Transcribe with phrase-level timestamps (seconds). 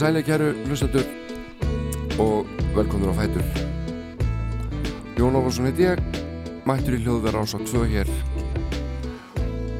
[0.00, 1.04] sæli kæru hlustatur
[2.24, 3.44] og velkomður á fætur.
[5.18, 5.98] Jón Óvarsson heit ég
[6.64, 8.08] mættur í hljóðverð ás á tvö hér.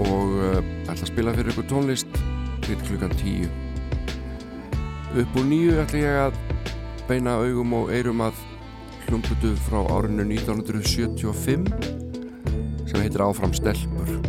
[0.05, 2.21] Og uh, ætla að spila fyrir ykkur tónlist
[2.67, 3.49] til klukkan tíu.
[5.17, 6.37] Upp úr nýju ætla ég að
[7.09, 8.43] beina augum og eirum að
[9.07, 11.65] hlumbutu frá árinu 1975
[12.91, 14.21] sem heitir Áfram stelpur.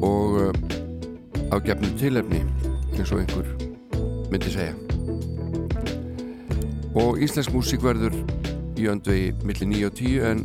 [0.00, 0.48] Og
[1.52, 2.40] á gefnu tilefni
[2.96, 3.61] eins og einhver
[4.32, 4.72] myndi segja.
[6.96, 8.14] Og íslensk músík verður
[8.80, 10.40] í öndvegi millir 9 og 10 en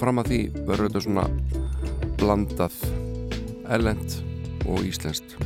[0.00, 1.26] fram að því verður þetta svona
[2.18, 2.80] blandað
[3.70, 4.16] ellend
[4.66, 5.36] og íslenskt.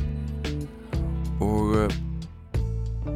[1.43, 1.95] Og uh,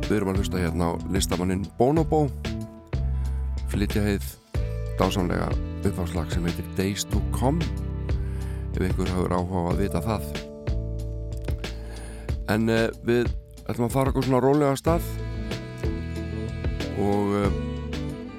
[0.06, 2.28] við erum að hlusta hérna á listamannin Bonobo.
[3.74, 4.30] Flytja heið
[5.00, 5.50] dásamlega
[5.88, 7.66] uppháslag sem heitir Days to Come
[8.76, 10.34] ef einhver hafur áhuga að vita það.
[12.54, 13.34] En uh, við
[13.70, 15.04] ætlum að fara okkur svona rólega að stað
[17.00, 17.58] og uh,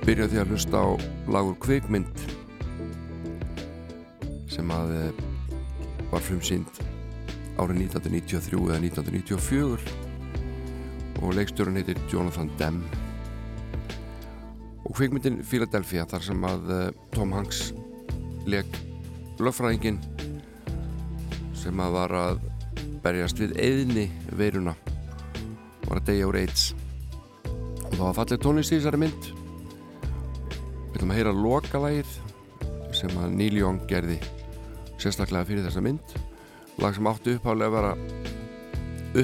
[0.02, 0.88] byrja því að hlusta á
[1.30, 2.24] lagur kvikmynd
[4.50, 5.20] sem að uh,
[6.10, 6.82] var frumsýnd
[7.60, 9.94] árið 1993 eða 1994
[11.20, 12.86] og leikstjórun heitir Jonathan Demme.
[14.88, 17.70] Og kvikmyndin Philadelphia þar sem að uh, Tom Hanks
[18.50, 18.70] leik
[19.38, 20.02] lögfræðingin
[21.54, 22.46] sem að var að
[23.04, 24.74] berjast við eðni veiruna
[25.90, 26.64] var að degja úr AIDS
[27.90, 29.30] og það var fallið tónlist í þessari mynd.
[30.90, 32.12] Við ætlum að heyra lokalægið
[32.94, 34.18] sem að Neil Young gerði
[35.00, 36.14] sérstaklega fyrir þessa mynd.
[36.80, 37.92] Lag sem áttu uppháðlega að vera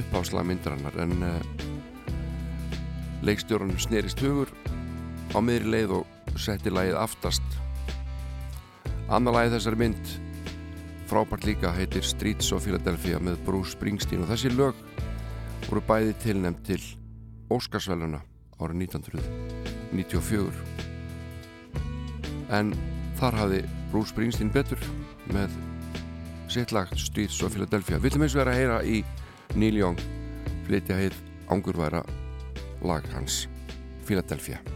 [0.00, 1.38] uppháðslag myndarannar en uh,
[3.26, 4.50] leikstjórun snerist hugur
[5.30, 7.58] á miðri leið og setti lægið aftast.
[9.06, 10.14] Annar lægið þessari mynd
[11.06, 14.26] frábært líka heitir Streets of Philadelphia með Bruce Springsteen.
[14.26, 14.85] Og þessi lög
[15.66, 16.82] voru bæði tilnæmt til
[17.50, 18.20] Óskarsvæluna
[18.62, 20.54] árið 1994
[22.56, 22.74] en
[23.18, 23.60] þar hafði
[23.90, 24.80] Bruce Springsteen betur
[25.34, 25.50] með
[26.52, 27.98] sitt lag Streets of Philadelphia.
[27.98, 29.02] Við viljum eins og vera að heyra í
[29.58, 30.00] Neil Young
[30.68, 31.16] flytja heið
[31.50, 32.02] ángurværa
[32.86, 33.34] lag hans
[34.06, 34.75] Philadelphia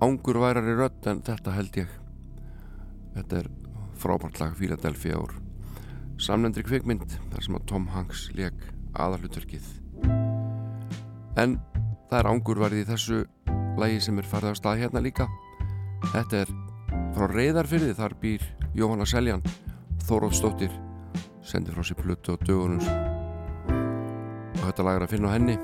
[0.00, 1.94] ángurværari rödd en þetta held ég.
[3.14, 3.52] Þetta er
[4.00, 5.36] frábært lag Philadelphia ár
[6.20, 8.64] samlendri kvikmynd þar sem að Tom Hanks leik
[9.00, 9.68] aðalutverkið
[11.40, 11.56] en
[12.10, 13.20] það er ángurværið í þessu
[13.80, 15.26] lagi sem er farið á stað hérna líka.
[16.10, 16.52] Þetta er
[17.14, 19.44] frá reyðarfyrði þar býr Jóhanna Seljan
[20.08, 20.74] Þóróðsdóttir
[21.46, 22.82] sendi frá sér plötu á dögunum.
[24.58, 25.56] Og þetta lag er að finna henni.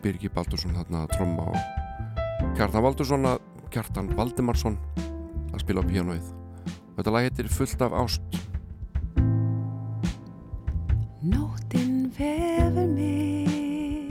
[0.00, 1.79] Birgi Baldursson þarna að tromma og
[2.58, 3.38] Kjartan Valdursson að
[3.72, 4.76] Kjartan Valdimarsson
[5.54, 8.40] að spila á pianoið og þetta lag heitir Fullt af ást.
[11.22, 14.10] Nóttinn vefur mig.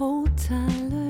[0.00, 1.09] Ótalur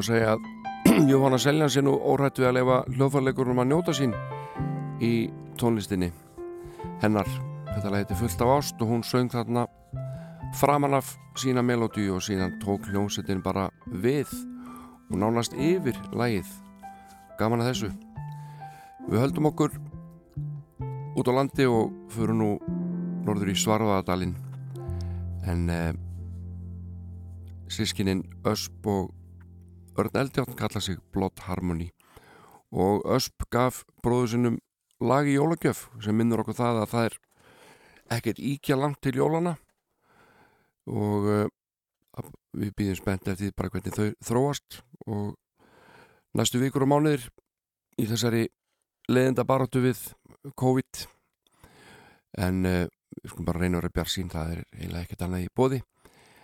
[0.00, 0.44] má segja að
[1.10, 4.14] Jóhanna Seljan sé nú órætt við að lefa hljóðfarleikurum að njóta sín
[5.04, 5.28] í
[5.60, 6.08] tónlistinni
[7.02, 7.28] hennar.
[7.68, 9.66] Þetta leiti fullt af ást og hún söng þarna
[10.56, 14.32] framan af sína melódi og síðan tók hljómsettin bara við
[15.10, 16.48] og nánast yfir lægið.
[17.36, 17.92] Gaman að þessu.
[19.10, 19.76] Við höldum okkur
[21.20, 22.54] út á landi og fyrir nú
[23.28, 24.36] norður í Svarvaðadalinn
[25.44, 25.94] en eh,
[27.68, 29.16] sískininn Ösp og
[30.00, 31.90] Örn Eldjátt kalla sig Blood Harmony.
[32.70, 34.58] Og Ösp gaf bróðu sinnum
[35.00, 37.16] lag í jólagjöf sem minnur okkur það að það er
[38.16, 39.56] ekkert íkja langt til jólana
[40.90, 41.46] og uh,
[42.56, 44.80] við býðum spennt eftir bara hvernig þau þróast.
[45.06, 45.36] Og
[46.36, 47.28] næstu vikur og mánuðir
[48.00, 48.46] í þessari
[49.10, 50.02] leðenda baróttu við
[50.58, 51.06] COVID.
[52.40, 52.86] En uh,
[53.20, 55.80] við skulum bara reyna að vera bjart sín það er eiginlega ekkert annað í bóði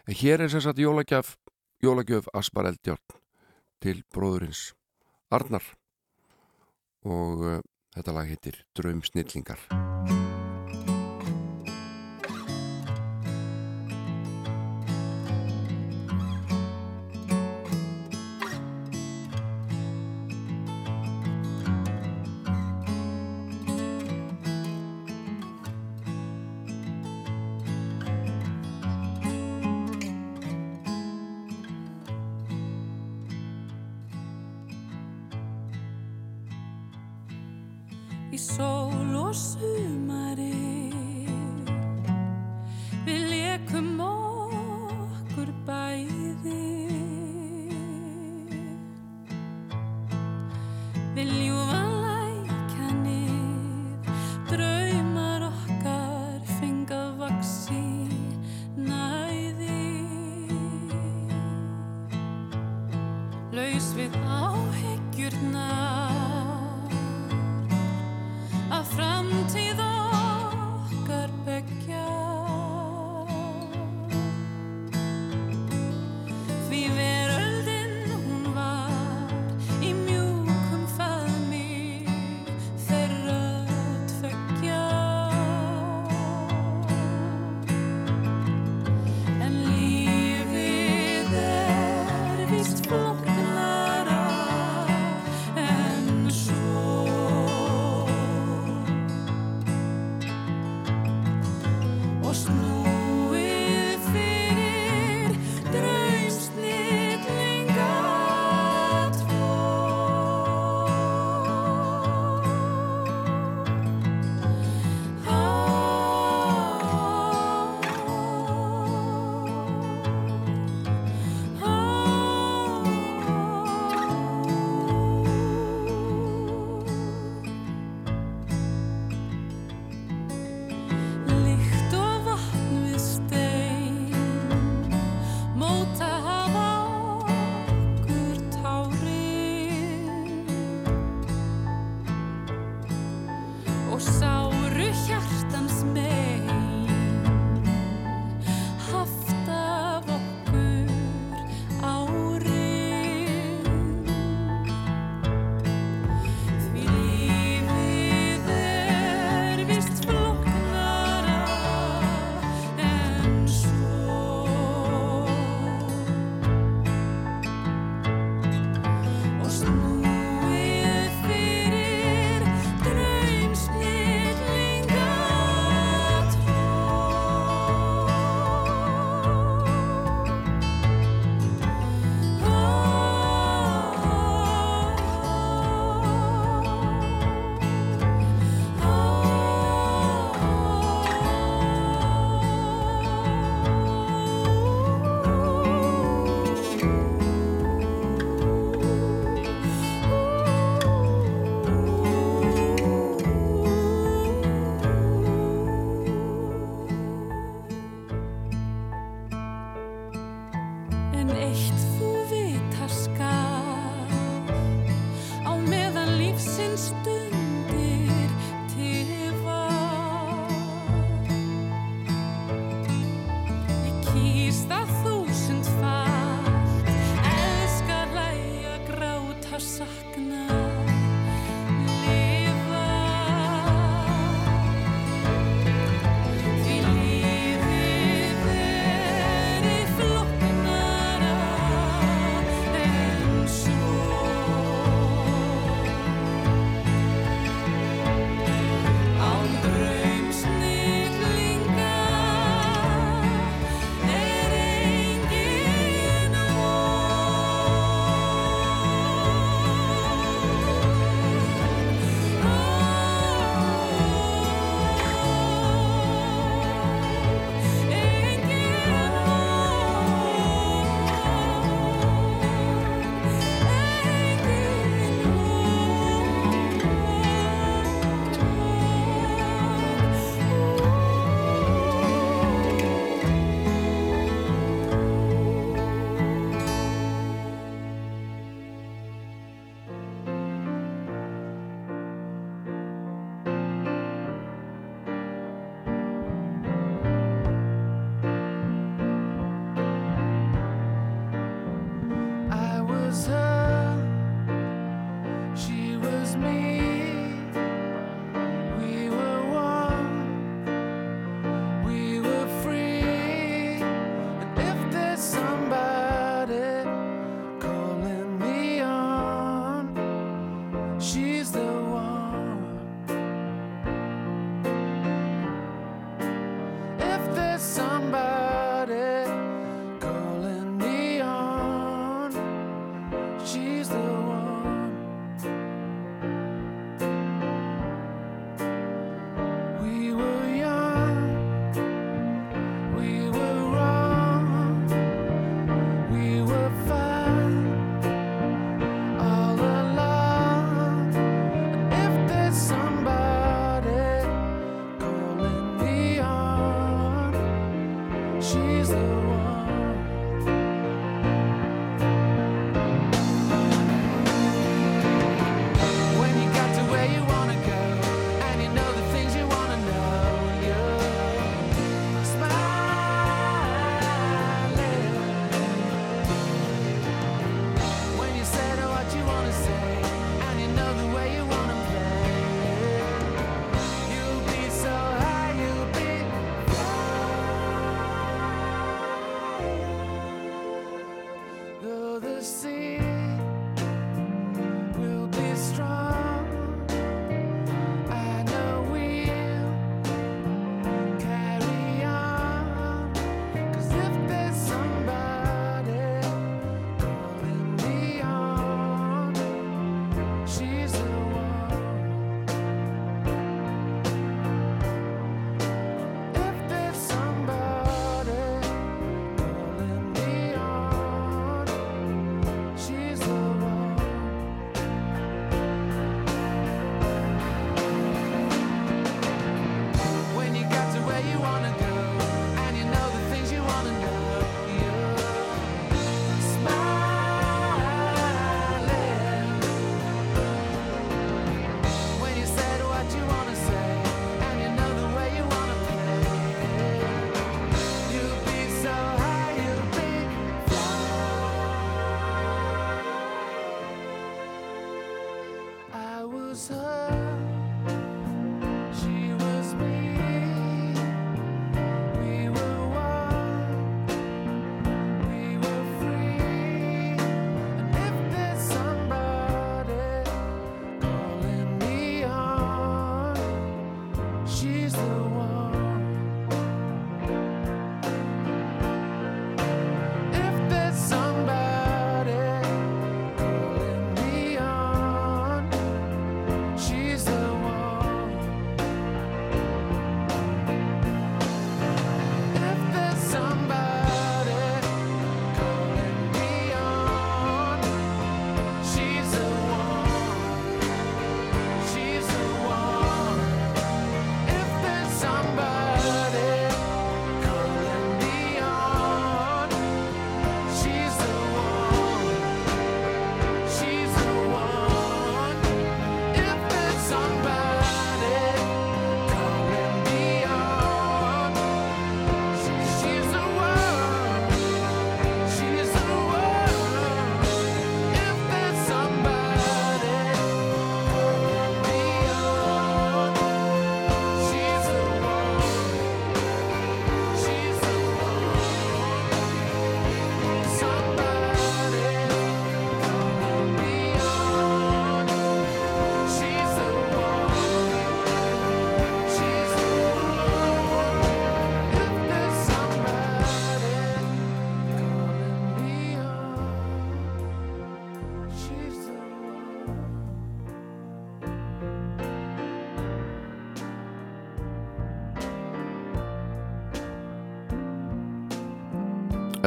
[0.07, 1.35] en hér er sérsagt jólagjöf
[1.83, 3.21] jólagjöf Aspar Eldjórn
[3.83, 4.71] til bróðurins
[5.31, 5.65] Arnar.
[7.07, 7.59] Og uh,
[7.97, 9.63] þetta lag heitir Draumsnillingar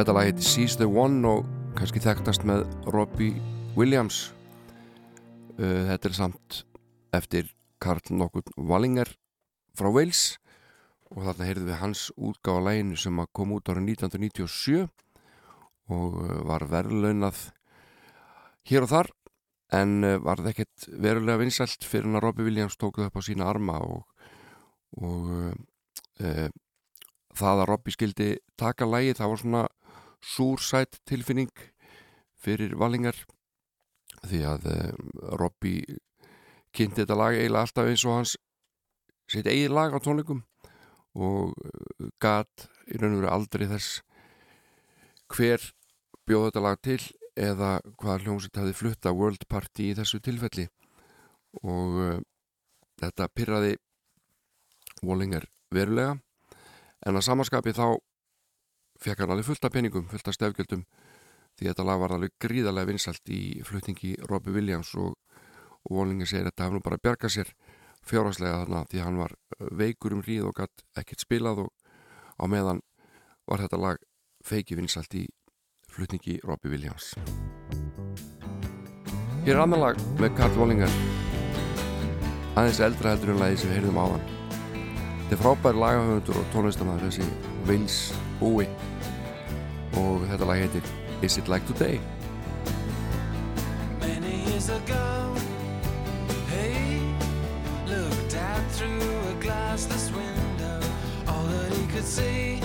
[0.00, 3.34] Þetta lag heiti Seize the One og kannski þekktast með Robbie
[3.76, 4.30] Williams.
[5.58, 6.60] Uh, þetta er samt
[7.12, 7.50] eftir
[7.84, 9.10] Karl Nokkund Wallinger
[9.76, 10.38] frá Wales.
[11.12, 14.86] Og þarna heyrðum við hans útgáða lægin sem kom út ára 1997
[15.92, 17.42] og uh, var verðlaunað
[18.70, 19.10] hér og þar
[19.82, 23.22] en uh, var það ekkert verulega vinsælt fyrir hann að Robbie Williams tókuð upp á
[23.28, 24.00] sína arma og,
[24.96, 25.28] og
[26.24, 26.48] e,
[27.36, 29.62] það að Robbie skildi taka lægi það var svona
[30.24, 31.52] súrsætt tilfinning
[32.40, 33.16] fyrir valingar
[34.26, 34.92] því að eh,
[35.40, 35.74] Robby
[36.76, 38.36] kynnti þetta lag eiginlega alltaf eins og hans
[39.30, 40.42] sitt eigin lag á tónleikum
[41.16, 44.00] og eh, gæt í raun og veru aldrei þess
[45.30, 45.62] hver
[46.26, 47.00] bjóð þetta lag til
[47.40, 50.66] eða hvaða hljómsett hafi flutta World Party í þessu tilfelli.
[51.64, 52.18] Og uh,
[53.00, 53.76] þetta pyrraði
[55.06, 56.18] Wallinger verulega.
[57.06, 57.96] En að samaskapi þá
[59.00, 60.84] fekk hann alveg fullt af peningum, fullt af stefgjöldum
[61.58, 65.16] því þetta lag var alveg gríðarlega vinsalt í flutningi Robbie Williams og,
[65.84, 67.52] og Wallinger segir að þetta hafði nú bara bjargað sér
[68.06, 71.70] fjárhagslega þarna því hann var uh, veikur um hríð og gætt ekkert spilað og
[72.40, 72.80] á meðan
[73.48, 74.00] var þetta lag
[74.46, 75.26] feiki vinsalt í
[75.90, 77.12] flutningi Robbie Williams.
[79.44, 80.96] Hér er annar lag með Karl Wallinger
[82.56, 84.24] aðeins eldra heldur en lagi sem við heyrðum áðan.
[85.20, 87.28] Þetta er frábær lagahöfundur og tónlistamæður þessi
[87.68, 88.00] Vils
[88.40, 88.66] Búi
[90.00, 90.84] og þetta lag heitir
[91.22, 92.00] Is It Like Today
[94.00, 95.36] Many years ago,
[97.90, 99.00] looked out through
[99.32, 100.80] a glassless window.
[101.26, 102.60] All that he could see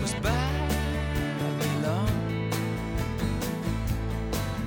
[0.00, 0.48] was Babylon.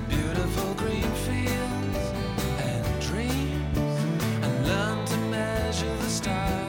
[0.08, 2.12] Beautiful green fields
[2.68, 3.78] and dreams,
[4.44, 6.59] and learned to measure the stars.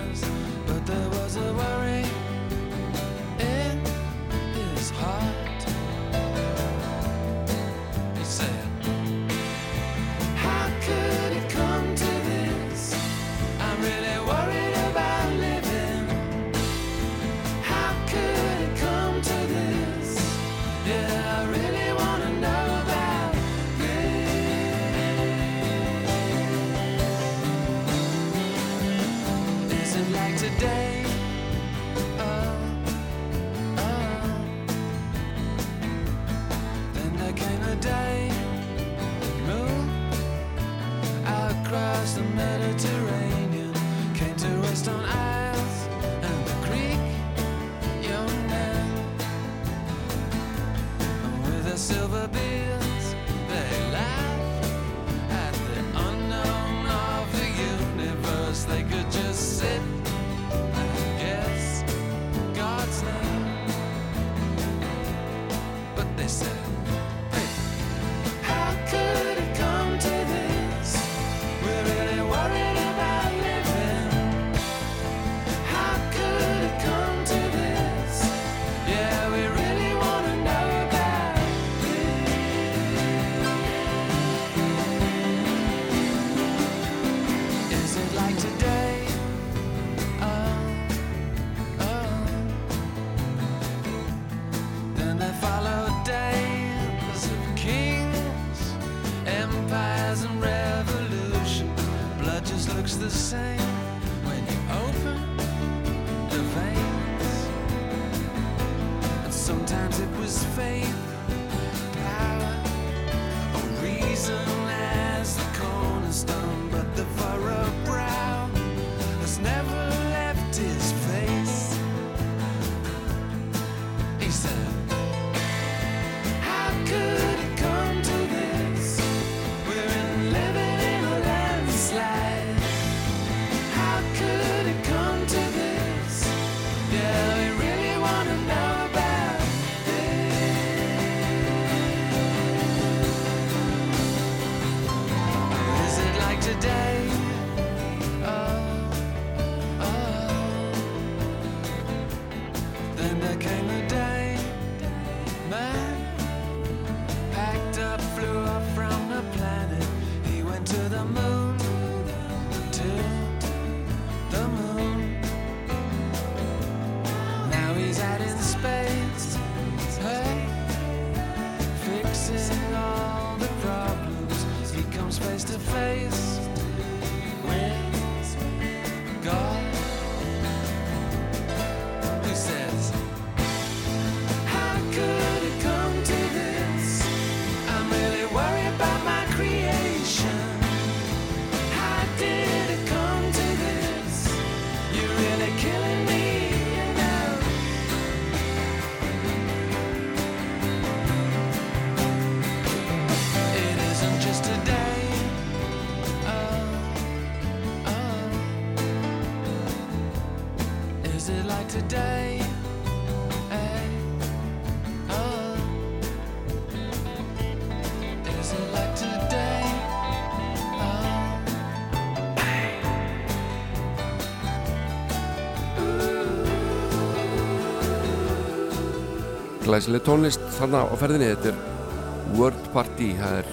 [229.72, 231.28] Glæsileg tónlist þarna á ferðinni.
[231.32, 233.52] Þetta er World Party það er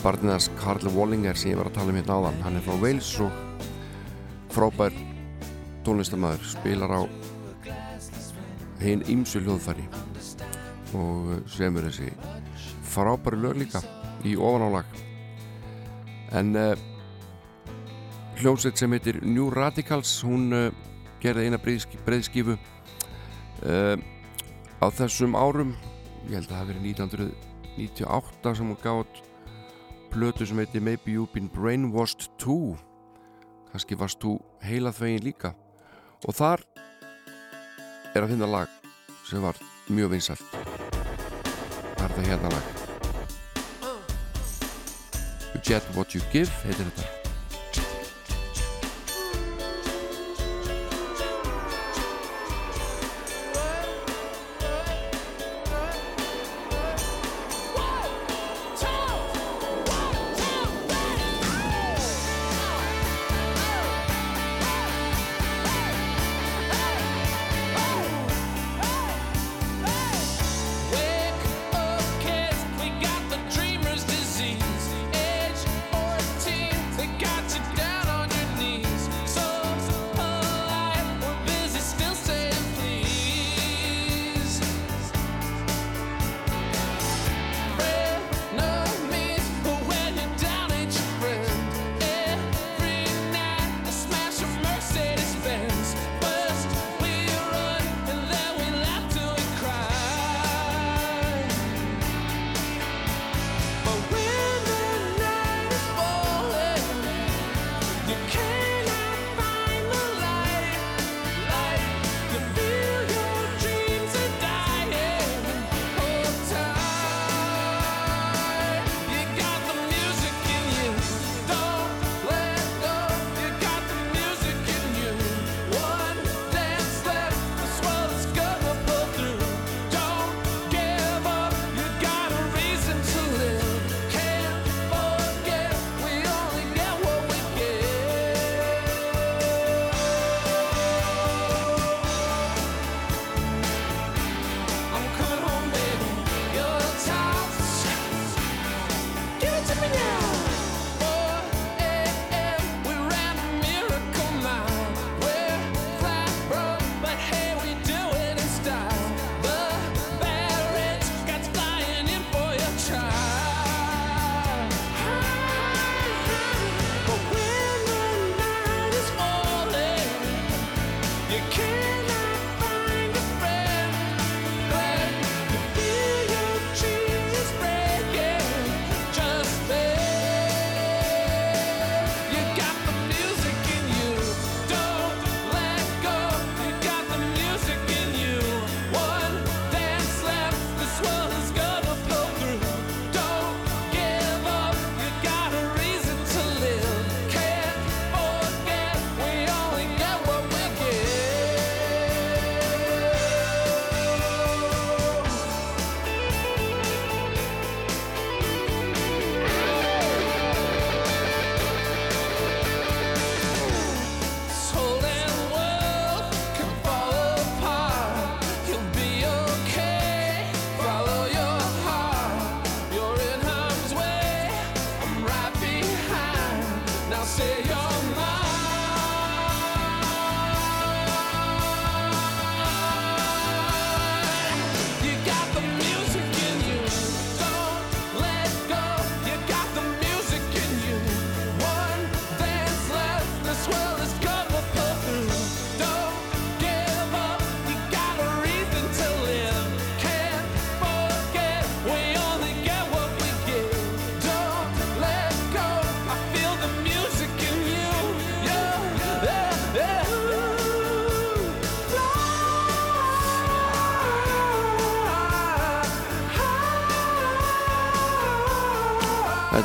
[0.00, 2.38] barniðars Karl Wallinger sem ég var að tala um hérna áðan.
[2.40, 3.66] Hann er frá Wales og
[4.54, 4.96] frábær
[5.84, 7.00] tónlistamæður spilar á
[8.80, 9.84] hinn ímsu hljóðfæri
[10.96, 12.08] og semur þessi
[12.94, 13.82] frábæri lög líka
[14.24, 14.88] í ofanálag.
[16.32, 16.72] En uh,
[18.40, 20.64] hljómsveit sem heitir New Radicals hún uh,
[21.20, 24.00] gerði eina breyðskífu uh,
[24.82, 25.76] á þessum árum
[26.26, 29.22] ég held að það verið 1998 sem hún gátt
[30.12, 32.74] plötu sem heitir Maybe You've Been Brainwashed Too.
[33.70, 35.54] Kannski varst þú heila þvegin líka.
[36.26, 36.66] Og þar
[38.12, 38.68] er að finna lag
[39.30, 39.56] sem var
[39.88, 40.44] mjög vinsalt
[42.02, 42.66] það er það hérna lag.
[45.54, 47.21] You Get What You Give heitir þetta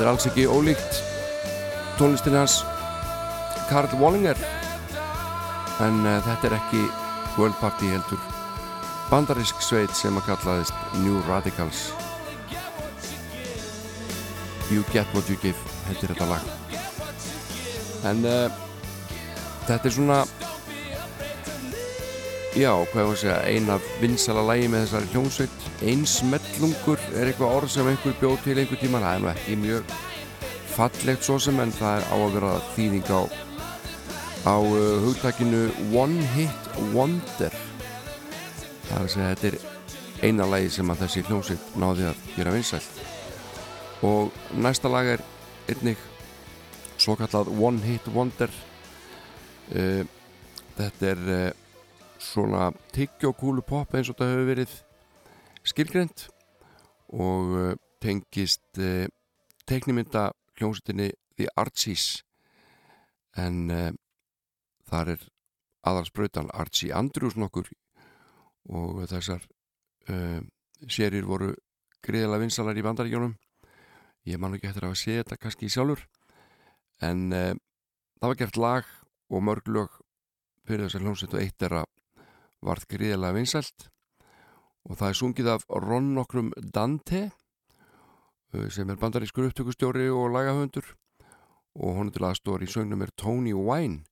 [0.07, 1.01] er alls ekki ólíkt
[1.99, 2.61] tónlistin hans
[3.67, 4.37] Karl Wallinger.
[5.83, 6.83] En uh, þetta er ekki
[7.35, 8.21] World Party heldur.
[9.09, 11.89] Bandarisk sveit sem að kallaðist New Radicals.
[14.71, 16.47] You Get What You Give heitir þetta lag.
[18.07, 18.47] En uh,
[19.67, 20.23] þetta er svona
[22.55, 27.29] Já, hvað ég var að segja, ein af vinsala lægi með þessari hljómsveit Einsmellungur er
[27.29, 29.91] eitthvað orð sem einhver bjóð til einhver tíma það er nú ekki mjög
[30.73, 33.21] fallegt svo sem en það er á að vera þýðing á
[34.47, 35.61] á uh, hugtakinu
[35.93, 37.53] One Hit Wonder.
[38.87, 42.53] Það er að segja þetta er eina lægi sem að þessi hljómsveit náði að gera
[42.55, 43.01] vinsælt
[44.07, 45.23] og næsta lag er
[45.69, 46.01] einnig
[46.97, 48.53] svo kallað One Hit Wonder.
[49.73, 50.03] Uh,
[50.77, 51.47] þetta er uh,
[52.17, 54.77] svona tyggjókúlu pop eins og þetta hefur verið
[55.67, 56.27] skilgrend
[57.13, 59.06] og uh, tengist uh,
[59.67, 62.23] teiknimynda hljómsveitinni The Archies.
[63.38, 63.91] En uh,
[64.89, 65.25] þar er
[65.88, 67.69] aðalsbrautan Archie Andrews nokkur
[68.67, 69.43] og þessar
[70.12, 70.39] uh,
[70.88, 71.53] sérir voru
[72.03, 73.36] greiðilega vinsalar í bandaríkjónum
[74.27, 76.03] ég man ekki eftir að sé þetta kannski sjálfur.
[77.03, 77.53] En uh,
[78.19, 78.89] það var gert lag
[79.27, 80.01] og mörg lög
[80.67, 81.93] fyrir þessar hljómsveit og eitt er að
[82.67, 83.88] varð gríðilega vinsælt
[84.88, 90.93] og það er sungið af Ron nokkrum Dante uh, sem er bandarískur upptökustjóri og lagahöndur
[91.78, 94.06] og honum til aðstóri í sögnum er Tony Wine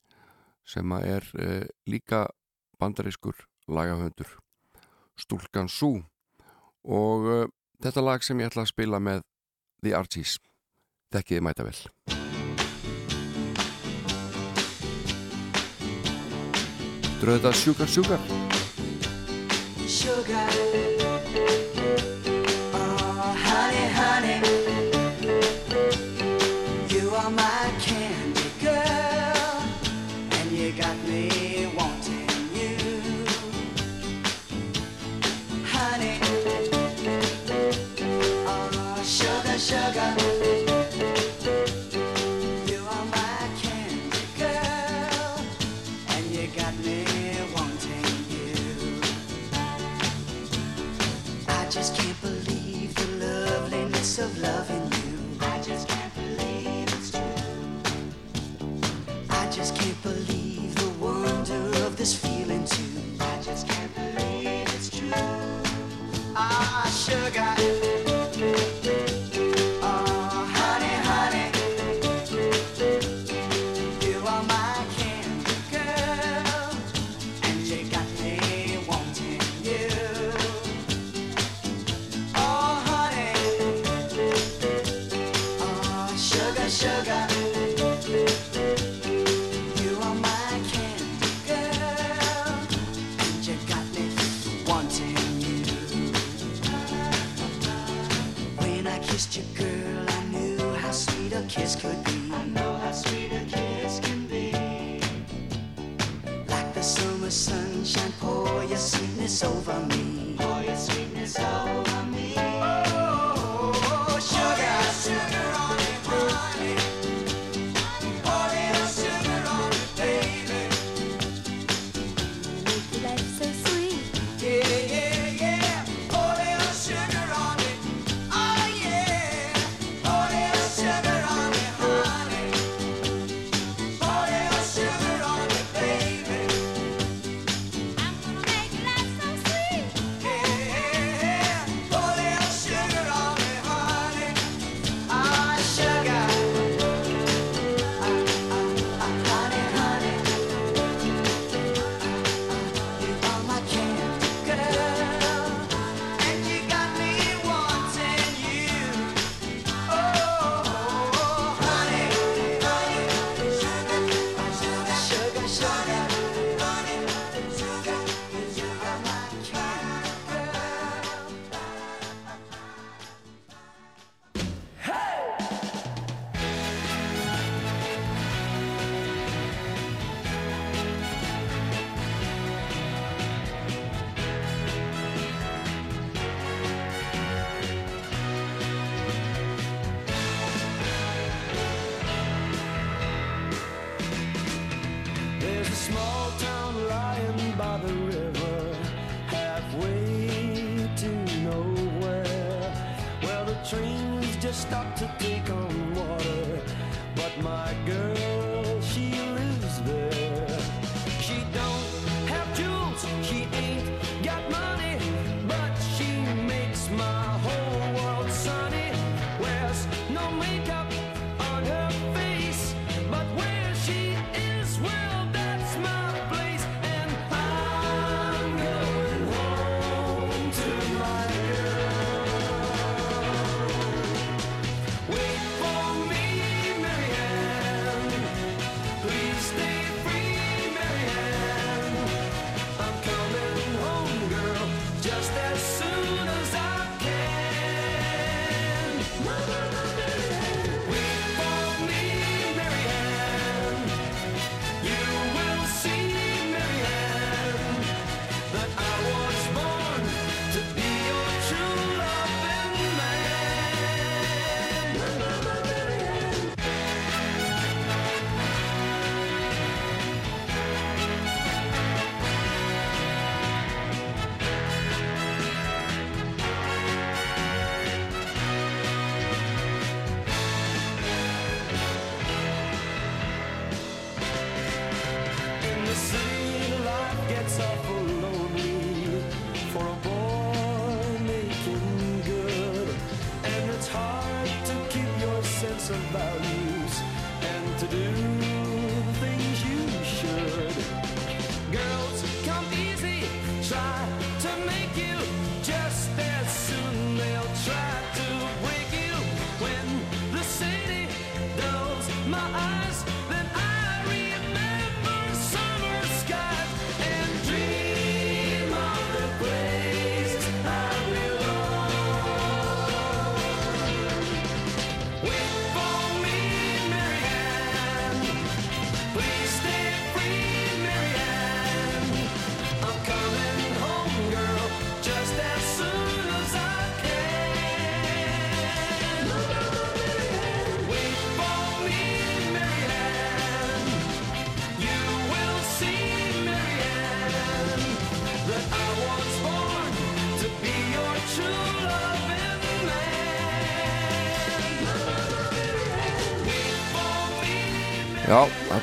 [0.68, 2.26] sem er uh, líka
[2.80, 4.38] bandarískur lagahöndur
[5.16, 6.04] Stúlkan Sú
[6.84, 7.48] og uh,
[7.82, 9.24] þetta lag sem ég ætla að spila með
[9.86, 10.40] The Archies.
[11.14, 11.78] Þekkiði mæta vel.
[17.22, 18.45] Dröðu þetta Sugar
[19.88, 20.85] Sugar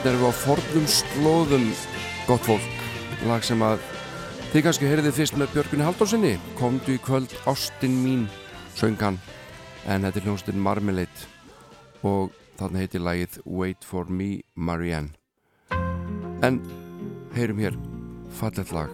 [0.02, 1.64] Þetta erum við á fornum slóðum
[2.26, 2.80] gott fólk,
[3.30, 3.84] lag sem að
[4.50, 8.24] þið kannski heyrðið fyrst með Björgunni Haldósinni komdu í kvöld Ástin mín
[8.74, 9.20] söngan,
[9.86, 11.30] en þetta er hljónstinn Marmalade.
[12.02, 15.14] Og þarna heitir lagið Wait for me Marianne.
[16.42, 16.58] En
[17.38, 17.78] heyrum hér
[18.42, 18.90] fallet lag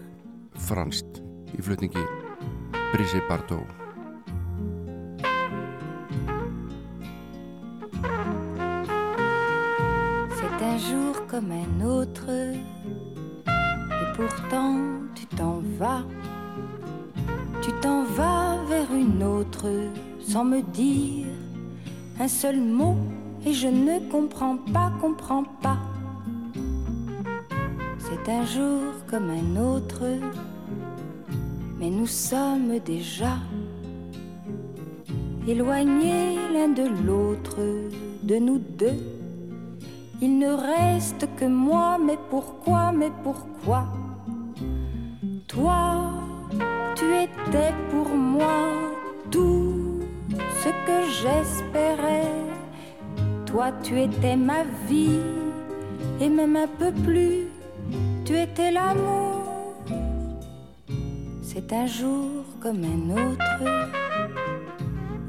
[0.68, 1.24] franst
[1.56, 2.04] í flutningi
[2.92, 3.77] Brigitte Bardot
[10.78, 14.76] un jour comme un autre, et pourtant
[15.14, 16.04] tu t'en vas.
[17.62, 19.66] Tu t'en vas vers une autre
[20.20, 21.26] sans me dire
[22.20, 22.96] un seul mot,
[23.44, 25.78] et je ne comprends pas, comprends pas.
[27.98, 30.04] C'est un jour comme un autre,
[31.80, 33.36] mais nous sommes déjà
[35.46, 37.58] éloignés l'un de l'autre,
[38.22, 39.17] de nous deux.
[40.20, 43.84] Il ne reste que moi, mais pourquoi, mais pourquoi?
[45.46, 46.10] Toi,
[46.96, 48.64] tu étais pour moi
[49.30, 50.00] tout
[50.60, 52.32] ce que j'espérais.
[53.46, 55.20] Toi, tu étais ma vie,
[56.20, 57.46] et même un peu plus,
[58.24, 59.74] tu étais l'amour.
[61.42, 63.62] C'est un jour comme un autre,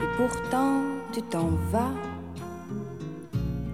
[0.02, 0.82] et pourtant
[1.14, 2.09] tu t'en vas.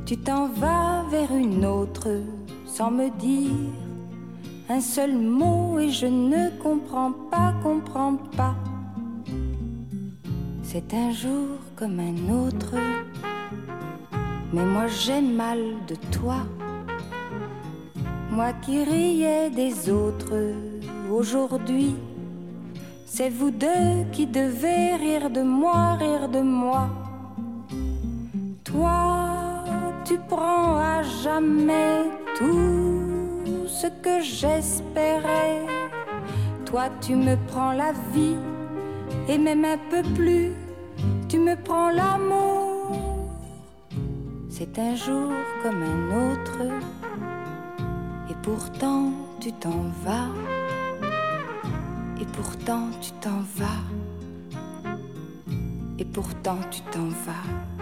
[0.06, 2.10] Tu t'en vas vers une autre
[2.68, 3.74] sans me dire
[4.70, 8.56] un seul mot et je ne comprends pas, comprends pas.
[10.62, 12.76] C'est un jour comme un autre,
[14.54, 16.38] mais moi j'ai mal de toi.
[18.30, 20.54] Moi qui riais des autres,
[21.12, 21.96] aujourd'hui,
[23.08, 26.90] c'est vous deux qui devez rire de moi, rire de moi.
[28.64, 29.35] Toi,
[30.06, 32.04] tu prends à jamais
[32.38, 35.66] tout ce que j'espérais.
[36.66, 38.38] Toi, tu me prends la vie
[39.28, 40.52] et même un peu plus,
[41.28, 43.32] tu me prends l'amour.
[44.48, 45.32] C'est un jour
[45.64, 46.62] comme un autre,
[48.30, 50.30] et pourtant tu t'en vas,
[52.22, 53.84] et pourtant tu t'en vas,
[56.00, 57.75] et pourtant tu t'en vas.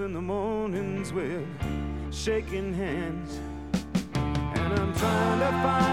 [0.00, 1.46] In the mornings with
[2.12, 3.40] shaking hands.
[4.14, 5.87] And I'm trying to find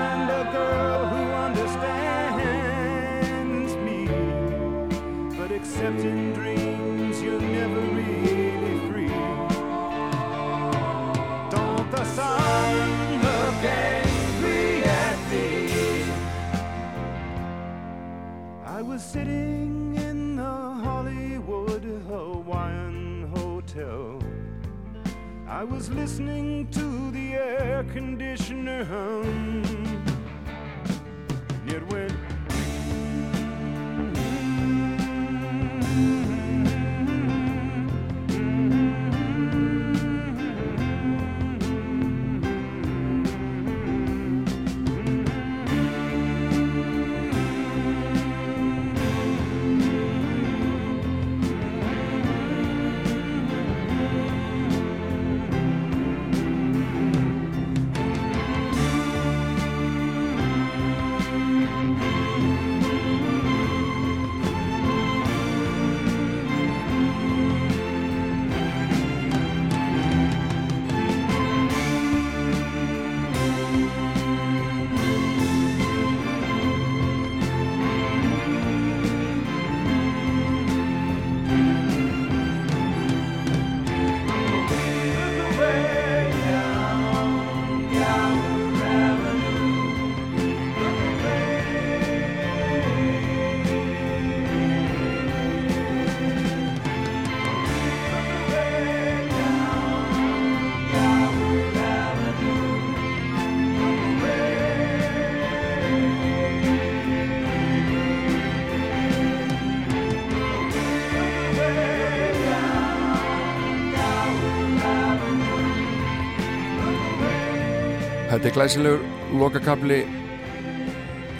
[118.45, 119.95] Þetta er glæsilegur lokakabli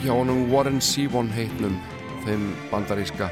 [0.02, 1.76] hjá honum Warren Zevon heitnum
[2.24, 3.28] þeim bandaríska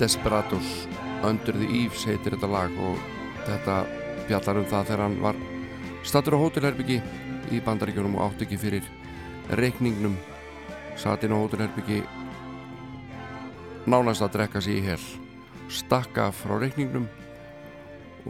[0.00, 0.88] Desperados.
[1.20, 2.96] Under the Eaves heitir þetta lag og
[3.44, 3.76] þetta
[4.30, 5.42] fjallar um það þegar hann var
[6.00, 6.98] stattur á hótelherbyggi
[7.52, 8.90] í bandaríkjunum og átt ekki fyrir
[9.60, 10.16] reikningnum.
[10.96, 12.00] Satt inn á hótelherbyggi
[13.84, 15.08] nánast að drekka sér í hel.
[15.68, 17.04] Stakka frá reikningnum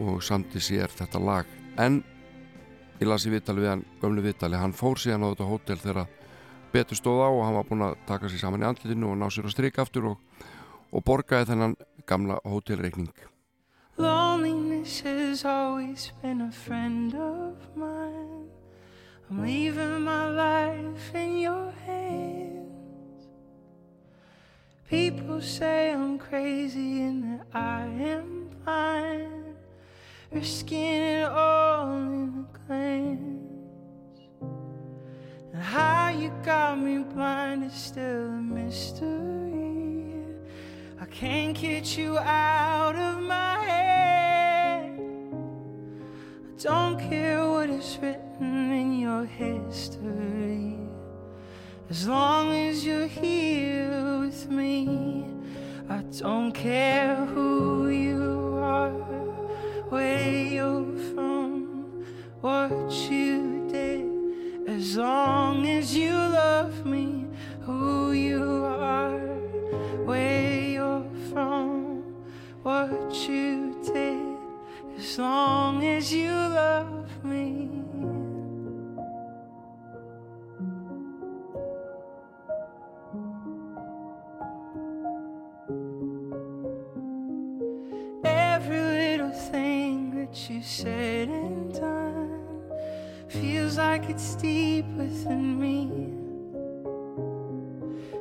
[0.03, 1.47] og samti sér þetta lag.
[1.79, 2.03] En
[3.01, 6.09] ég las í viðtali við hann, gömlu viðtali hann fór síðan á þetta hótel þegar
[6.71, 9.27] betur stóð á og hann var búinn að taka sér saman í andlitinu og ná
[9.33, 10.45] sér að strika aftur og,
[10.93, 13.09] og borgaði þennan gamla hótelreikning
[13.97, 18.49] Loneliness has always been a friend of mine.
[19.29, 23.27] I'm leaving my life in your hands.
[24.89, 29.55] People say I'm crazy and that I am blind,
[30.31, 32.20] risking it all
[36.43, 40.13] got me blind is still a mystery.
[40.99, 44.99] I can't get you out of my head.
[46.47, 50.77] I don't care what is written in your history.
[51.89, 55.25] As long as you're here with me,
[55.89, 58.91] I don't care who you are,
[59.89, 62.05] where you're from,
[62.39, 63.50] what you.
[64.81, 67.27] As long as you love me,
[67.61, 69.19] who you are,
[70.09, 72.01] where you're from,
[72.63, 74.39] what you did.
[74.97, 77.80] As long as you love me.
[93.71, 95.87] Feels like it's deep within me.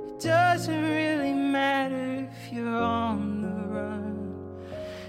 [0.09, 4.63] It doesn't really matter if you're on the run.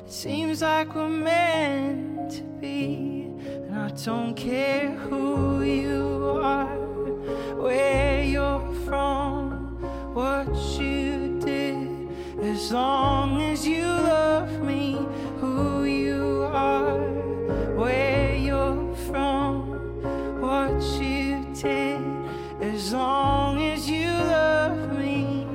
[0.03, 3.27] It seems like we're meant to be,
[3.65, 6.75] and I don't care who you are,
[7.57, 9.77] where you're from,
[10.15, 10.47] what
[10.79, 12.09] you did.
[12.41, 14.97] As long as you love me,
[22.91, 25.47] As long as you love me.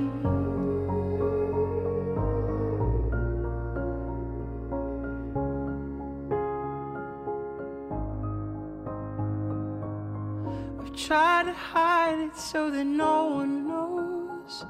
[10.79, 14.65] I've tried to hide it so that no one knows,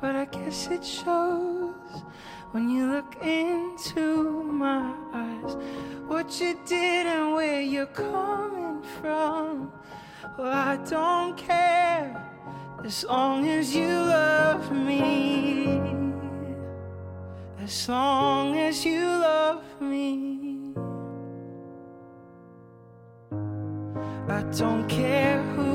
[0.00, 2.04] but I guess it shows
[2.52, 5.56] when you look into my eyes.
[6.06, 9.72] What you did and where you're coming from.
[10.36, 12.20] Well, I don't care
[12.84, 15.80] as long as you love me.
[17.60, 20.74] As long as you love me.
[24.28, 25.73] I don't care who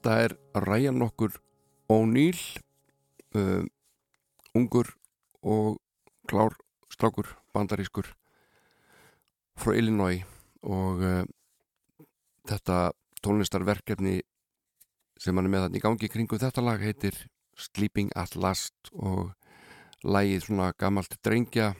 [0.00, 0.32] Þetta er
[0.64, 1.34] Ryan nokkur
[1.92, 2.38] O'Neill
[3.36, 3.66] uh,
[4.56, 4.88] ungur
[5.44, 5.74] og
[6.24, 6.54] klár
[6.88, 8.08] strákur bandarískur
[9.60, 10.22] frá Illinois.
[10.64, 11.26] Og uh,
[12.48, 12.78] þetta
[13.20, 14.22] tónlistarverkefni
[15.20, 17.20] sem hann er með þannig í gangi kringu þetta lag heitir
[17.60, 18.72] Sleeping at Last.
[18.96, 19.36] Og
[20.00, 21.74] lagið svona gamalt drengja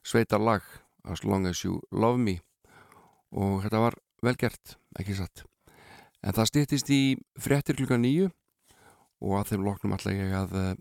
[0.00, 0.64] sveitar lag
[1.04, 2.38] As Long As You Love Me.
[3.36, 5.44] Og þetta var velgert, ekki satt
[6.22, 7.02] en það stýttist í
[7.40, 8.28] fréttir klukka nýju
[9.22, 10.72] og að þeim loknum ætla ég að uh,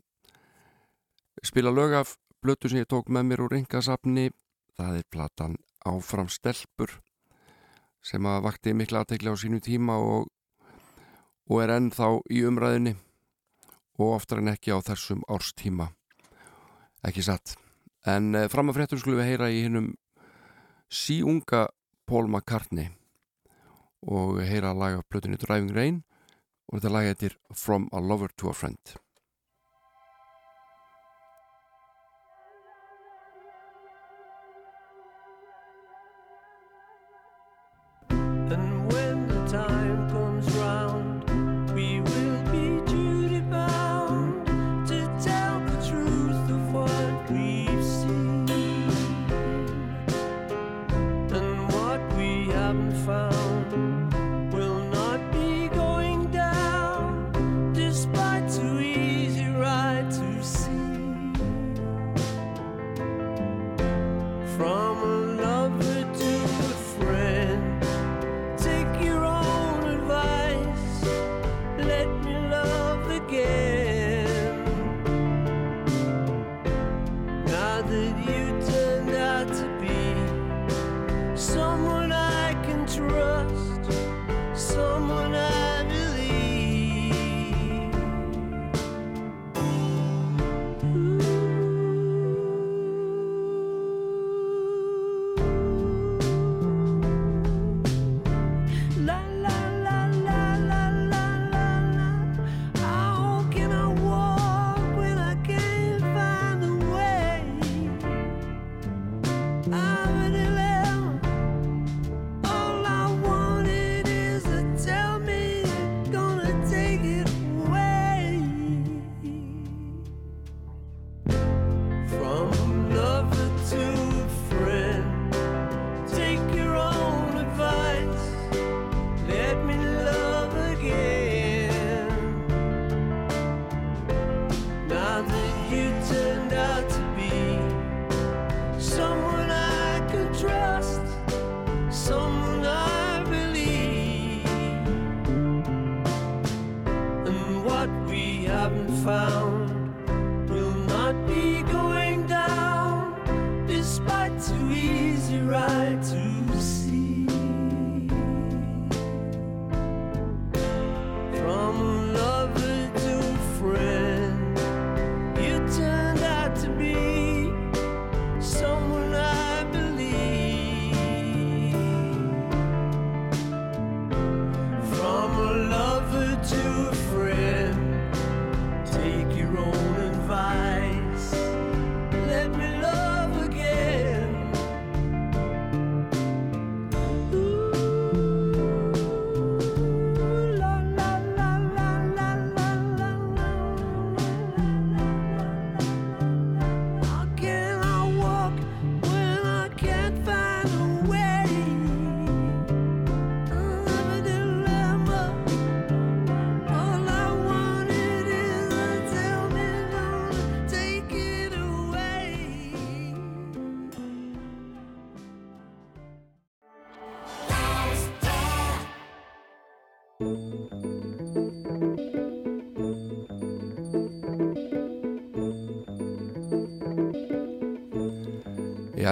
[1.46, 4.30] spila lög af blötu sem ég tók með mér úr engasafni
[4.78, 5.58] það er platan
[5.88, 7.00] Áfram Stelpur
[8.06, 10.28] sem að vakti mikla aðtekla á sínu tíma og,
[11.50, 12.96] og er ennþá í umræðinni
[13.98, 15.90] og oftar en ekki á þessum árstíma.
[17.06, 17.56] Ekki satt.
[18.06, 19.90] En uh, fram að fréttum skulum við heyra í hinnum
[20.88, 21.66] síunga
[22.08, 22.94] Paul McCartney
[24.06, 26.00] og heyra að laga plötunni Driving Rain
[26.68, 28.98] og þetta laga heitir From a Lover to a Friend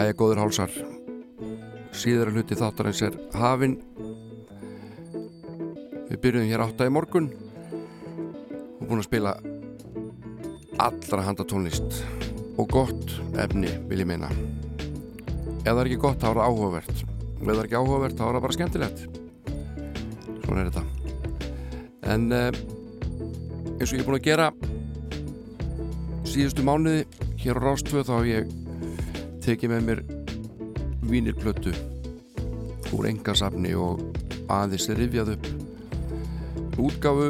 [0.06, 0.74] Jæja, góður hálsar.
[1.98, 3.72] Síðara hluti þáttarins er hafin
[6.12, 7.32] við byrjuðum hér átta í morgun.
[8.78, 9.32] Og búin að spila
[10.86, 12.04] allra handa tónlist
[12.54, 14.30] og gott efni vil ég meina.
[15.64, 17.02] Ef það er ekki gott þá er það áhugavert.
[17.02, 19.02] Ef það er ekki áhugavert þá er það bara skemmtilegt.
[20.44, 20.84] Svona er þetta.
[22.14, 22.52] En uh,
[23.80, 24.52] eins og ég er búin að gera
[26.30, 27.08] síðustu mánuði
[27.42, 28.56] hér á Rástvöð þá hef ég
[29.46, 30.00] tekið með mér
[31.06, 31.74] vínirplötu
[32.96, 34.02] úr engasafni og
[34.50, 35.50] aðeins rifjað upp
[36.82, 37.28] útgáfu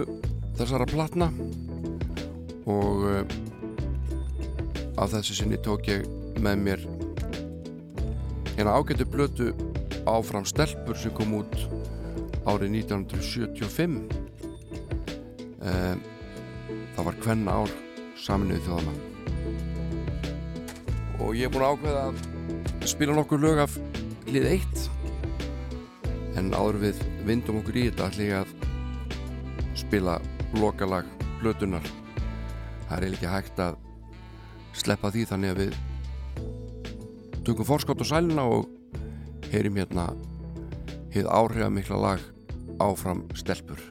[0.56, 1.28] þessara platna.
[2.66, 3.24] Og uh,
[4.98, 6.06] af þessu sinni tók ég
[6.40, 6.86] með mér
[8.56, 9.52] hérna ágættu blötu
[10.08, 11.56] áfram stelpur sem kom út
[12.48, 13.98] árið 1975
[15.60, 15.96] uh,
[16.96, 17.76] það var hvenna ár
[18.24, 19.75] saminuð þjóðana
[21.26, 23.78] og ég er búin að ákveða að spila nokkur lög af
[24.30, 24.84] hlið 1
[26.38, 28.54] en áður við vindum okkur í þetta ég að
[29.80, 30.20] spila
[30.62, 31.10] lokalag
[31.42, 31.86] blötunar
[32.86, 33.80] það er ekki hægt að
[34.78, 35.74] sleppa því þannig að við
[37.48, 38.70] tökum forskott á sæluna og
[39.50, 40.12] heyrim hérna
[41.16, 42.30] hið áhrifamikla lag
[42.84, 43.82] áfram stelpur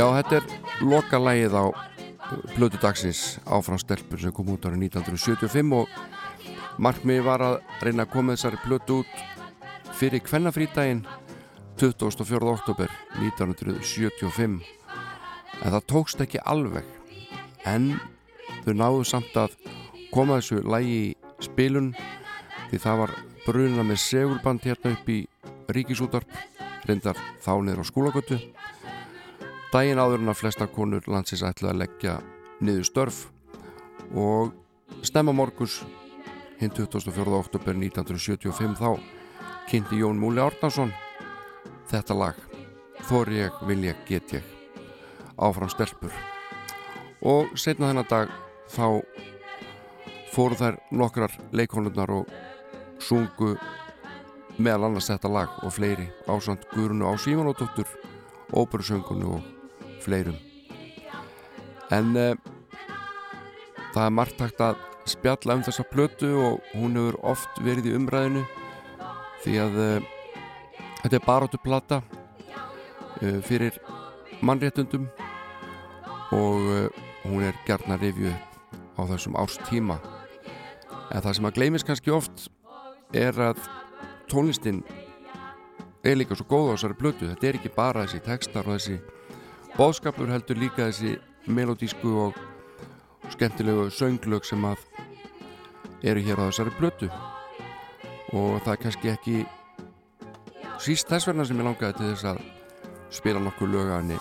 [0.00, 0.44] Já, þetta er
[0.88, 1.64] lokalægið á
[2.54, 8.12] blötu dagsins áfram stelpur sem kom út árið 1975 og markmiði var að reyna að
[8.14, 11.02] koma þessari blötu út fyrir kvennafrítaginn
[11.82, 12.40] 24.
[12.48, 12.88] oktober
[13.18, 14.56] 1975
[15.60, 16.88] en það tókst ekki alveg
[17.68, 17.92] en
[18.64, 19.58] þau náðu samt að
[20.14, 21.92] koma þessu lægi í spilun
[22.70, 25.20] því það var bruna með segurband hérna upp í
[25.76, 26.40] ríkisútarp
[26.88, 28.40] reyndar þá niður á skólagötu
[29.70, 32.16] daginn áður en að flesta konur landsins ætlu að leggja
[32.58, 33.18] niður störf
[34.18, 34.50] og
[35.06, 35.76] stemma morgus
[36.58, 37.22] hinn 24.
[37.38, 38.98] oktober 1975 þá
[39.70, 40.90] kynnti Jón Múli Árnason
[41.90, 42.46] þetta lag
[43.08, 44.48] Þor ég, vil ég, get ég
[45.40, 46.12] áfram stelpur
[47.22, 48.34] og setna þennan dag
[48.74, 49.00] þá
[50.34, 52.34] fóru þær nokkrar leikonurnar og
[53.00, 53.54] sungu
[54.58, 57.86] meðal annars þetta lag og fleiri ásand Guðrunu á Símanóttur
[58.50, 59.59] óperusöngunni og
[60.02, 60.36] fleirum.
[61.90, 62.34] En uh,
[63.94, 64.78] það er margt hægt að
[65.10, 68.44] spjalla um þessa plötu og hún hefur oft verið í umræðinu
[69.42, 70.10] því að uh,
[71.02, 73.80] þetta er baróttu plata uh, fyrir
[74.40, 75.08] mannréttundum
[76.36, 77.56] og uh, hún er
[78.00, 78.50] rifju upp
[79.00, 79.98] á þessum árstíma.
[81.10, 82.48] En það sem að gleymis kannski oft
[83.16, 83.58] er að
[84.30, 84.84] tónlistin
[86.04, 89.00] er líka svo góð á þessari blötu þetta er ekki bara þessi textar og þessi
[89.76, 91.16] bóðskapur heldur líka þessi
[91.50, 92.38] melodísku og
[93.34, 94.82] skemmtilegu sönglög sem að
[96.02, 97.10] eru hér á þessari blötu
[98.32, 99.36] og það er kannski ekki
[100.80, 102.42] síst þess vegna sem ég langaði til þess að
[103.14, 104.18] spila nokkuð lög af henni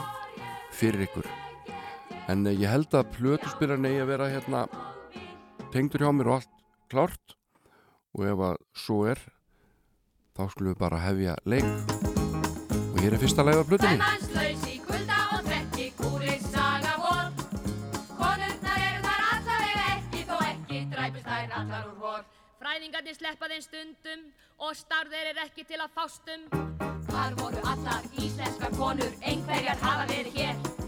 [0.76, 1.28] fyrir ykkur.
[2.30, 4.64] En eh, ég held að plötuspilarni eigi að vera hérna
[5.74, 6.56] tengdur hjá mér og allt
[6.92, 7.36] klárt.
[8.18, 9.22] Og ef að svo er
[10.34, 11.70] þá skulum við bara hefja leik.
[12.90, 14.69] Og hér er fyrsta leið af plötunni
[22.60, 24.26] Fræðingarnir sleppa þeim stundum
[24.68, 26.44] og starðir er ekki til að fástum.
[27.08, 30.79] Hvar voru allar íslenska konur, einhverjar hafa verið hér.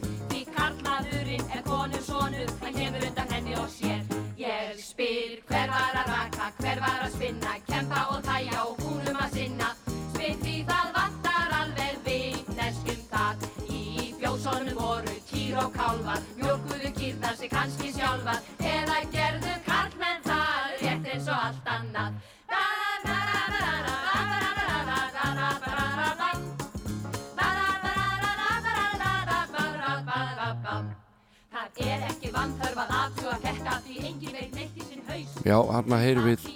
[36.06, 36.48] Heyrum við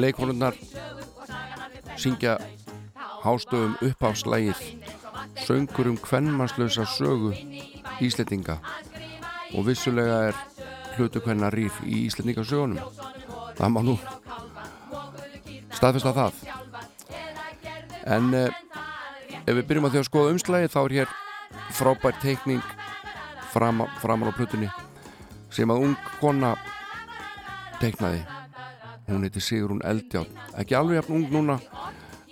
[0.00, 0.58] leikonurnar
[2.00, 2.38] syngja
[3.24, 4.60] hástöfum uppáfslægið
[5.44, 7.34] Söngur um kvennmannslösa sögu
[8.00, 8.58] Íslendinga.
[9.54, 10.36] Og vissulega er
[10.96, 12.78] hlutu hvenna rýr í Íslendingasögunum.
[13.58, 13.96] Það má nú
[15.74, 16.38] staðfesta það.
[18.04, 18.50] En eh,
[19.44, 21.14] ef við byrjum að því að skoða umslægi þá er hér
[21.74, 22.62] frábær teikning
[23.52, 24.70] fram, framar á plutunni
[25.54, 26.54] sem að ung kona
[27.80, 28.24] teiknaði
[29.08, 30.26] hún heiti Sigrún Eldján
[30.58, 31.58] ekki alveg jafn ung núna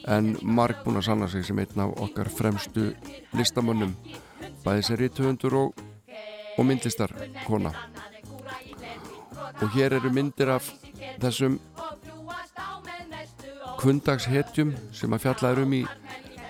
[0.08, 2.90] en marg búin að sanna sig sem einn af okkar fremstu
[3.38, 3.94] listamönnum.
[4.64, 5.84] Bæði sér rítuhundur og,
[6.58, 7.12] og myndlistar
[7.46, 7.72] kona
[9.62, 10.66] og hér eru myndir af
[11.22, 11.58] þessum
[13.78, 15.82] kundagshetjum sem að fjalla um í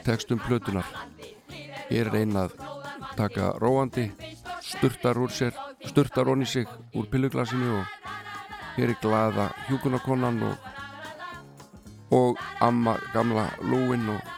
[0.06, 0.86] textum plötunar
[1.90, 2.56] hér er ein að
[3.18, 4.06] taka róandi
[4.64, 5.56] sturtar úr sér
[5.90, 7.86] sturtar honni sig úr pilluglasinu og
[8.76, 10.68] hér er glaða hjúkunakonan og,
[12.12, 14.32] og amma gamla lúin og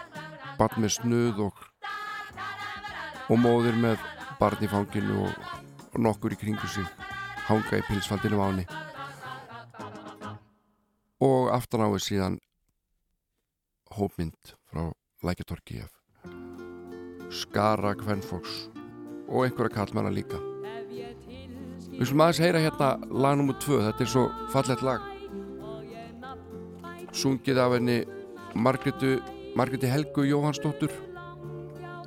[0.58, 1.64] barn með snuð og,
[3.30, 4.02] og móðir með
[4.40, 5.50] barn í fanginu og,
[5.92, 6.86] og nokkur í kringu sig
[7.46, 8.66] hanga í pilsfaldinu á henni.
[11.24, 12.40] Og aftan á við síðan
[13.94, 14.90] hópmynd frá
[15.24, 15.92] Lækjatorki af
[17.34, 18.66] skara kvennfóks
[19.28, 20.38] og einhverja kallmanna líka
[21.94, 23.56] Við skulum aðeins heyra hérna lag nr.
[23.62, 25.10] 2, þetta er svo fallett lag.
[27.14, 28.00] Sungið af henni
[28.54, 29.16] Margretu,
[29.58, 30.94] Margreti Helgu Jóhannsdóttur.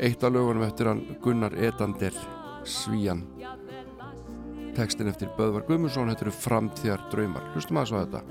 [0.03, 2.13] Eitt af lögunum eftir hann Gunnar Edander
[2.67, 3.23] Svíjan
[4.77, 8.21] tekstin eftir Böðvar Guðmundsson þetta eru framtíðar draumar hlustum aðeins á þetta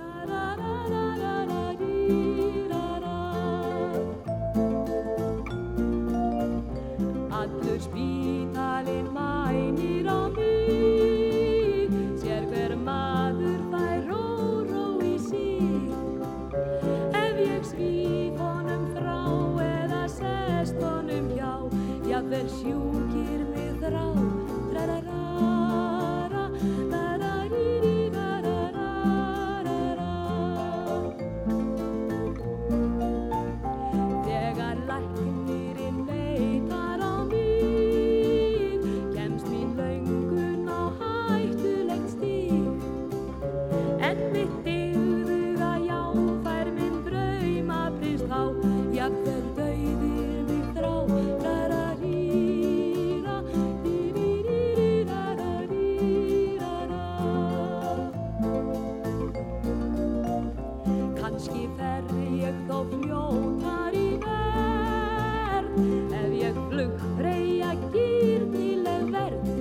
[61.47, 62.03] Kanski fer
[62.34, 65.76] ég þó fljótar í verð.
[66.18, 69.53] Ef ég flugfreyja gýrnileg verð.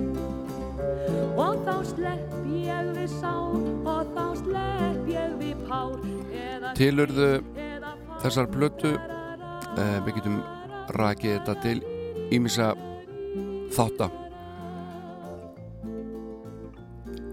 [1.38, 3.54] Og þá slepp ég við sár
[3.86, 5.94] Og þá slepp ég við pár.
[6.74, 7.30] Tilurðu
[8.24, 8.96] þessar plötu?
[9.78, 10.42] eh, við getum
[10.98, 11.78] rakið þetta til
[12.34, 12.72] ímissa
[13.76, 14.10] þátta.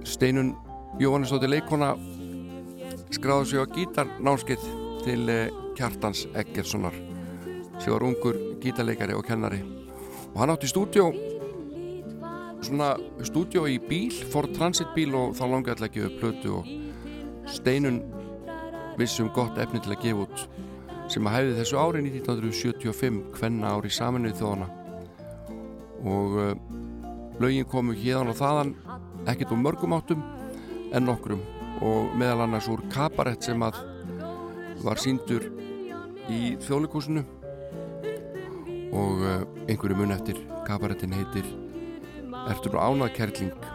[0.06, 0.54] Steinun
[1.02, 1.96] Jóhannesdóttir leikona
[3.14, 4.66] skráði sig á gítarnámskeið
[5.04, 6.96] til eh, Kjartans Eggertssonar.
[7.80, 9.62] Sem var ungur gítarleikari og kennari.
[10.34, 11.12] Og hann átti stúdjó
[12.64, 12.94] svona
[13.28, 16.70] stúdjó í bíl Ford Transit bíl og þá langaði alltaf gefa upp plötu og
[17.52, 18.00] Steinun
[18.98, 20.46] vissum gott efni til að gefa út
[21.12, 24.70] sem að hefði þessu ári 1975 hvenna ári saminuð þjóðana
[26.14, 26.54] og uh,
[27.44, 28.74] lögin komu hérðan og þaðan
[29.28, 30.24] ekkert úr mörgum áttum
[30.94, 31.44] en nokkrum
[31.82, 33.80] og meðal annars úr kabarett sem að
[34.84, 35.48] var síndur
[36.32, 37.24] í þjóðleikúsinu
[38.94, 41.48] og uh, einhverju mun eftir kabarettin heitir
[42.44, 43.68] Ertur og ánað kerling?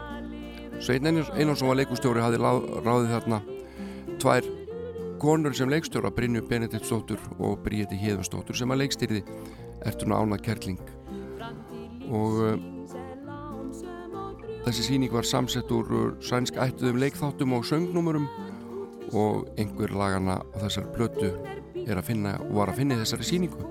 [0.84, 3.38] Svein Einarsson var leikustjóri hafði lá- ráðið þarna
[4.20, 4.48] tvær
[5.22, 9.22] konur sem leikstjóra Brynju Benediktsdóttur og Bríði Híðunsdóttur sem að leikstýrði
[9.88, 10.78] Ertuna Ána Kerling?
[12.08, 12.77] Og uh,
[14.68, 18.26] þessi síning var samsett úr uh, sænsk ættuðum leikþáttum og söngnúmurum
[19.16, 21.30] og einhver lagana á þessari blötu
[21.86, 23.64] er að finna og var að finna í þessari síningu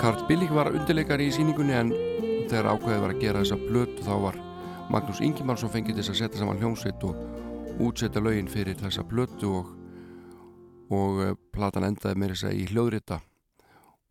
[0.00, 1.92] Karl Billig var undirleikari í síningunni en
[2.48, 4.40] þegar ákveðið var að gera þessa blötu þá var
[4.94, 9.70] Magnús Ingimarsson fengið þess að setja saman hljómsveit og útsetja lögin fyrir þessa blötu og,
[10.88, 13.20] og uh, platan endaði meira þess að í hljóðrita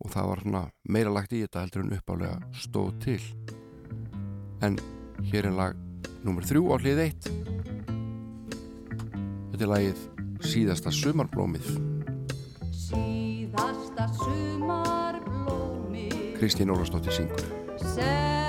[0.04, 3.22] og það var svona meira lagt í þetta heldur en uppálega stóð til.
[4.64, 4.78] En
[5.32, 5.72] hér er lag
[6.24, 7.24] nummer þrjú á hlið eitt.
[9.50, 9.98] Þetta er lagið
[10.44, 11.66] síðasta sumarblómið.
[12.84, 18.43] Síðasta sumarblómi Kristín Ólafsdóttir syngur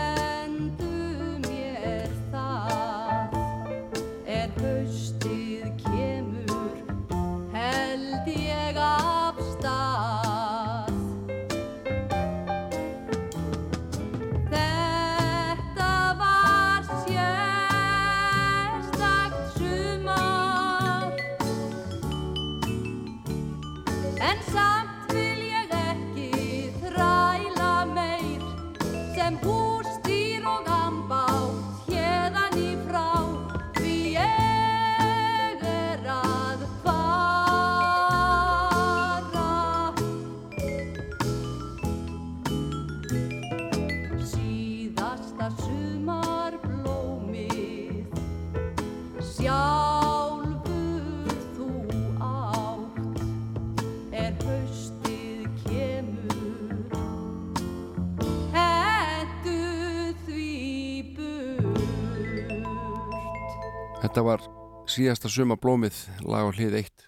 [64.16, 64.44] Þetta var
[64.88, 67.02] síðasta suma blómið lag á hlið eitt.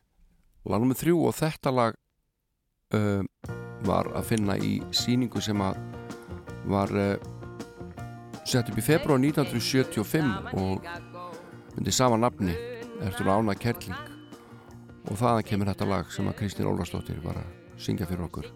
[0.68, 1.94] Lag nummið þrjú og þetta lag
[3.00, 3.22] uh,
[3.88, 5.80] var að finna í síningu sem að
[6.68, 7.16] var uh,
[8.44, 10.84] sett upp í februar 1975 og
[11.80, 12.58] undir sama nafni
[13.08, 13.96] eftir ána kerling?
[15.08, 18.52] Og þaðan kemur þetta lag sem að Kristín Ólafsdóttir var að syngja fyrir okkur.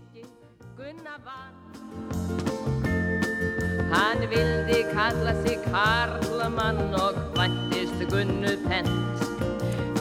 [3.95, 7.21] Hann vildi kalla sig Karlamann og
[8.01, 8.89] væntist Gunnu Pent.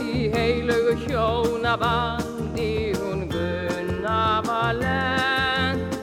[0.00, 5.96] Í heilugu hjónabandi hún Gunna var lent.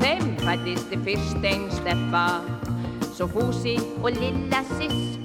[0.00, 2.40] Þeim fættist fyrst einn steppa
[3.14, 5.18] Svo Fúsi og Lilla Siss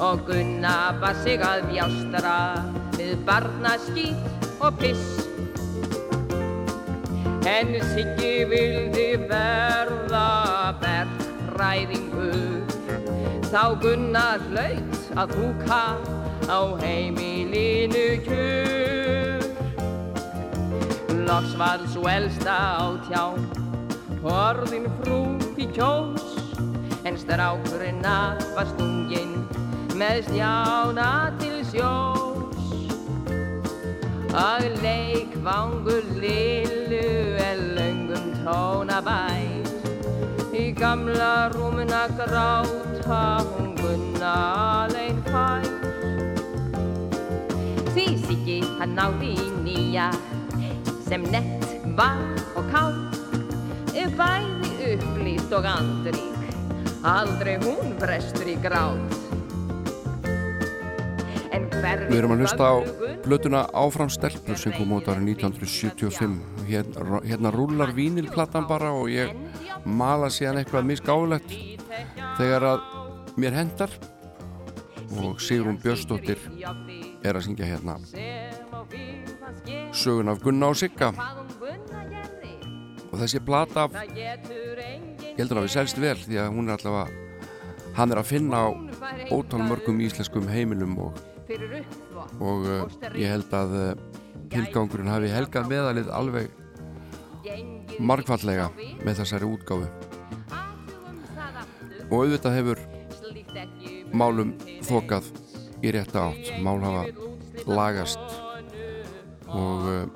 [0.00, 2.62] Og Gunna var sig að bjástra
[2.96, 4.16] Við barnaskít
[4.60, 5.28] og piss.
[7.46, 12.71] En Siggi vildi verða bergfræðingur
[13.52, 15.82] Þá Gunnar hlaut að húka
[16.48, 19.44] á heimilinu kjur
[21.28, 23.24] Loks var svo elsta á tjá
[24.22, 25.20] Horðin frú
[25.58, 26.24] í kjós.
[27.04, 28.00] En strákurinn
[28.54, 29.34] var stunginn
[29.98, 31.08] með stjána
[31.42, 32.62] til sjós.
[34.32, 39.66] Að leikvangur lillu er löngum tónabær
[40.54, 42.06] í gamla rúmuna
[43.02, 45.66] gráta hún gunna alein fær
[47.92, 50.10] því Siggi hann náði í nýja
[51.08, 51.66] sem nett
[51.98, 52.22] var
[52.56, 53.18] og kátt
[54.18, 56.46] bæði upplýst og andrík
[57.02, 59.18] aldrei hún brestur í grát
[61.52, 62.74] en hver Við erum að hlusta á
[63.26, 66.38] blötuna Áfram stelpur sem kom út árið 1975
[66.68, 69.34] hérna, hérna rúlar vínilplattan bara og ég
[69.84, 71.81] mala síðan eitthvað misgáðulegt
[72.38, 72.84] þegar að
[73.40, 73.96] mér hendar
[75.22, 76.40] og Sigrun Björnsdóttir
[77.22, 77.98] er að syngja hérna
[79.92, 81.12] sögun af Gunna og Sigga.
[83.12, 87.20] Og þessi plata ég heldur að við selst vel því að hún er allavega
[87.96, 88.68] hann er að finna á
[89.32, 91.20] ótal mörgum íslenskum heimilum og,
[92.40, 93.90] og uh, ég held að uh,
[94.52, 96.48] tilgangurinn hafi helgað meðalið alveg
[98.00, 98.70] margfallega
[99.04, 100.11] með þessari útgáfu
[102.12, 102.80] og auðvitað hefur
[104.12, 104.52] málum
[104.84, 105.30] þokað
[105.82, 106.50] í rétta átt.
[106.60, 107.06] Mál hafa
[107.66, 108.20] lagast
[109.52, 110.06] og uh,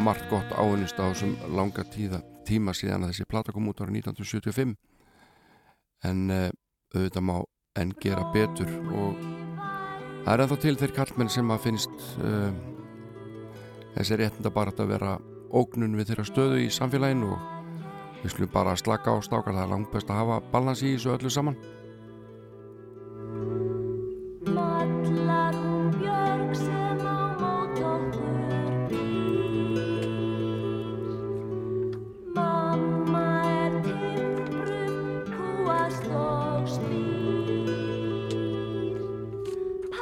[0.00, 3.92] margt gott ávinnist á þessum langa tíða, tíma síðan að þessi plata kom út ára
[3.92, 4.74] 1975
[6.08, 6.48] en uh,
[6.94, 7.36] auðvitað má
[7.78, 9.20] enn gera betur og
[10.24, 12.50] það er ennþá til þeir kallmenn sem að finnst uh,
[13.96, 15.16] þessi réttinda bara að vera
[15.48, 17.57] ógnun við þeirra stöðu í samfélaginu og
[18.22, 20.94] Við slum bara að slaka á stákar, það er langt best að hafa balans í
[20.96, 21.58] þessu öllu saman.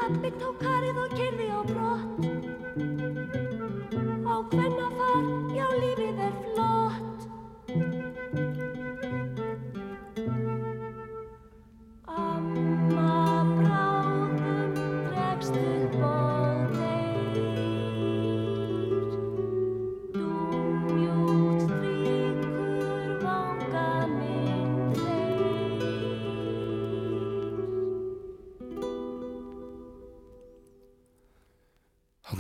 [0.07, 2.21] Pappi tók karið og kyrði á brott.
[4.23, 4.96] Á hvenna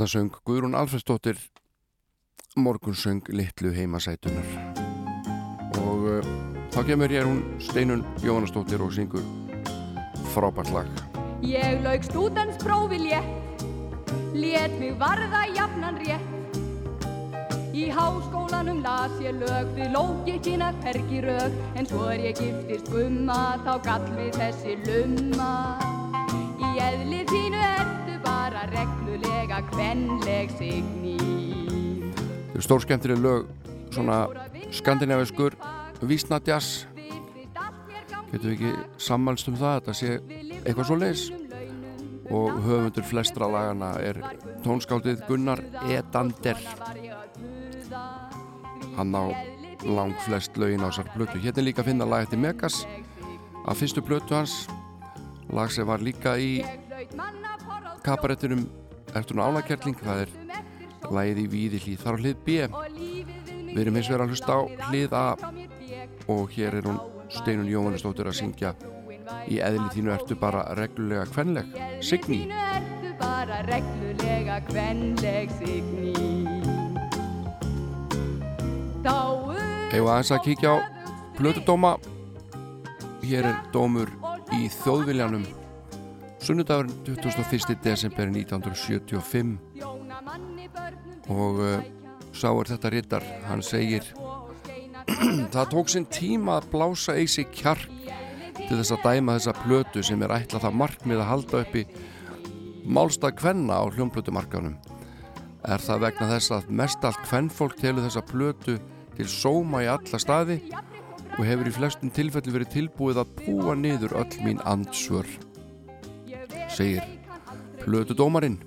[0.06, 1.38] Þarna söng Guðrún Alfredsdóttir
[2.62, 4.46] morgunsöng litlu heimasætunar
[5.82, 6.28] og uh,
[6.70, 9.24] þá kemur hér hún Steinun Jóhannesdóttir og syngur
[10.30, 10.92] frábært lag.
[11.42, 13.66] Ég lauk stúdensprófi létt,
[14.30, 16.62] lét mig varða jafnan rétt.
[17.74, 23.58] Í háskólanum las ég lög við lókikina hvergi rög, en svo er ég giftist gumma,
[23.66, 25.52] þá gall við þessi lumma.
[26.62, 28.05] Í eðli þínu reglulega
[29.72, 30.52] kvenleg
[32.56, 33.46] er stórskemmtileg lög,
[33.92, 34.26] svona
[34.72, 35.56] skandinaviskur
[36.00, 36.86] vísnadjas.
[38.30, 38.70] Getum við ekki
[39.00, 40.14] sammælst um það, þetta sé
[40.62, 41.26] eitthvað svo leis.
[42.26, 44.18] Og höfundur flestra lagana er
[44.64, 46.58] tónskáldið Gunnar Edander.
[48.96, 49.24] Hann á
[49.86, 51.38] lang flest lögin á þessar blötu.
[51.38, 52.80] Hérna er líka að finna lag eftir Megas
[53.66, 54.64] af fyrstu blötu hans.
[55.52, 56.64] Lag sem var líka í
[58.02, 58.66] kabarettinum
[59.22, 59.98] eftir hún álakerling.
[60.02, 62.48] Það er í víði hlýð þar á hlið B.
[63.76, 64.60] Við erum hins vegar að hlusta á
[64.90, 65.26] hlið A
[66.32, 68.72] og hér er hún Steinun Jóhannesdóttir að syngja
[69.50, 71.70] í eðli þínu ertu bara reglulega kvenleg.
[72.02, 72.46] Signý.
[73.20, 76.14] Bara reglulega kvenleg signý.
[79.96, 80.76] Eða aðeins að kíkja á
[81.38, 81.96] plötudóma.
[83.26, 84.10] Hér er dómur
[84.54, 85.46] í þjóðviljanum.
[86.46, 87.74] Sunnudagurinn 21.
[87.82, 89.58] desember 1975
[91.26, 91.80] og uh,
[92.30, 94.06] sá er þetta rittar, hann segir
[95.54, 97.88] Það tók sinn tíma að blása eisi kjark
[98.60, 101.82] til þess að dæma þessa plötu sem er ætlað það markmið að halda uppi
[102.86, 104.76] málstað kvenna á hljómplötumarkanum.
[105.66, 108.78] Er það vegna þess að mest allt kvennfólk telur þessa plötu
[109.16, 114.14] til sóma í alla staði og hefur í flestum tilfelli verið tilbúið að búa niður
[114.22, 115.26] öll mín andsvör,
[116.76, 117.02] segir
[117.84, 118.58] plötudómarinn.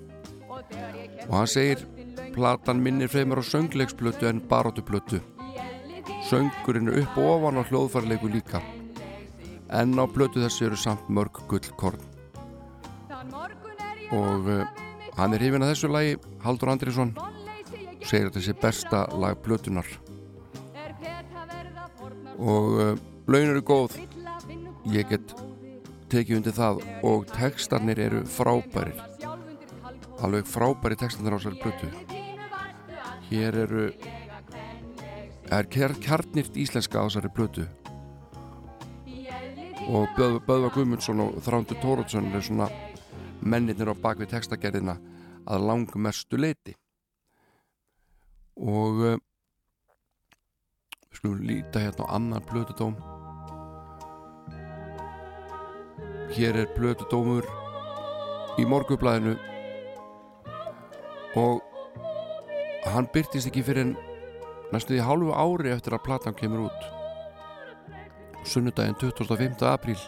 [1.28, 1.84] Og hann segir,
[2.34, 5.20] platan minnir fremur á söngleiksplötu en barótuplötu.
[6.26, 8.62] Söngurinn er upp og ofan á hljóðfarleiku líka.
[9.70, 12.02] En á plötu þessu eru samt mörg gullkorn.
[14.10, 14.64] Og uh,
[15.18, 17.12] hann er hrifin að þessu lagi, Haldur Andriðsson,
[18.02, 19.86] segir að þessi besta lag plötunar.
[22.40, 22.96] Og uh,
[23.30, 24.00] laun eru góð,
[24.90, 25.36] ég get
[26.10, 28.98] tekið undir það og textarnir eru frábærir.
[30.20, 31.92] Alveg frábæri textarnir á þessari plötu.
[33.30, 33.90] Hér eru
[35.50, 37.66] er kjarnirt íslenska á þessari plötu
[39.90, 42.68] og Böð, Böðva Guðmundsson og Þrándur Tórótsson er svona
[43.42, 44.94] mennirnir á bakvið textagerðina
[45.50, 46.76] að langmestu leiti
[48.60, 49.16] og uh,
[51.08, 52.94] við skulum líta hérna á annan plötudóm
[56.34, 57.46] hér er plötudómur
[58.60, 59.34] í morgublaðinu
[61.40, 61.60] og
[62.90, 63.96] hann byrtist ekki fyrir en
[64.70, 66.88] næstu því hálfu ári eftir að platan kemur út
[68.46, 69.66] sunnudaginn 25.
[69.68, 69.98] apríl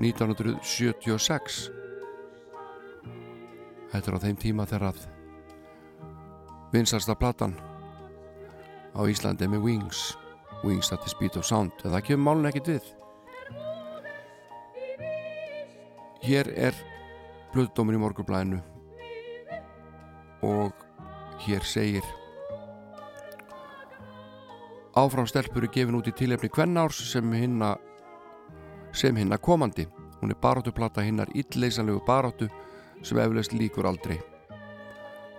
[0.00, 1.62] 1976
[3.92, 5.04] Þetta er á þeim tíma þegar að
[6.72, 7.58] vinsarsta platan
[8.96, 10.00] á Íslandi með Wings
[10.64, 12.90] Wings at the Speed of Sound en það kemur málun ekkit við
[16.22, 16.76] Hér er
[17.50, 18.60] blöðdómur í morgurblæðinu
[20.46, 20.84] og
[21.42, 22.06] hér segir
[24.94, 27.72] Áfram stelpur er gefin út í tilefni kvennárs sem hinna
[28.92, 29.86] sem hinna komandi.
[30.20, 32.46] Hún er baróttuplata hinnar illleysanlegu baróttu
[33.02, 34.20] sem eflaust líkur aldrei.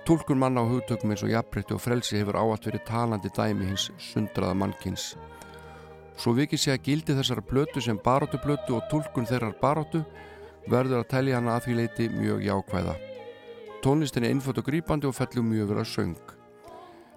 [0.04, 3.88] Tólkun manna á hugtökum eins og jafnbreytti og frelsi hefur áallt verið talandi dæmi hins
[4.12, 5.14] sundraða mannkins.
[6.18, 10.04] Svo vikið sé að gildi þessara blötu sem baróttublötu og tólkun þeirrar baróttu
[10.70, 12.96] verður að telja hana að því leiti mjög jákvæða.
[13.84, 16.34] Tónlistin er innföld og grípandi og fellur mjög verið að söng.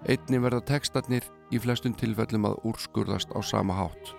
[0.07, 4.13] Einni verða textarnir í flestum tilfellum að úrskurðast á sama hátt.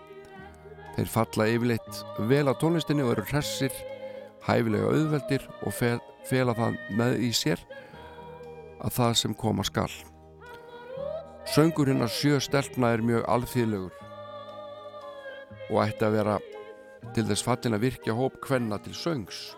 [0.97, 2.01] Þeir falla yfirleitt
[2.31, 3.75] vel að tónlistinni og eru hressir,
[4.49, 7.63] hæfilega auðveldir og fel, fela það með í sér
[8.83, 9.93] að það sem koma skall.
[11.49, 13.95] Söngurinn að sjö stelpna er mjög alþýðlegur
[15.69, 16.35] og ætti að vera
[17.15, 19.53] til þess fallin að virkja hóp kvenna til söngs.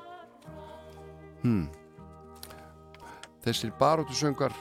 [1.42, 1.68] Hmm.
[3.44, 4.52] Þessir baróttu söngar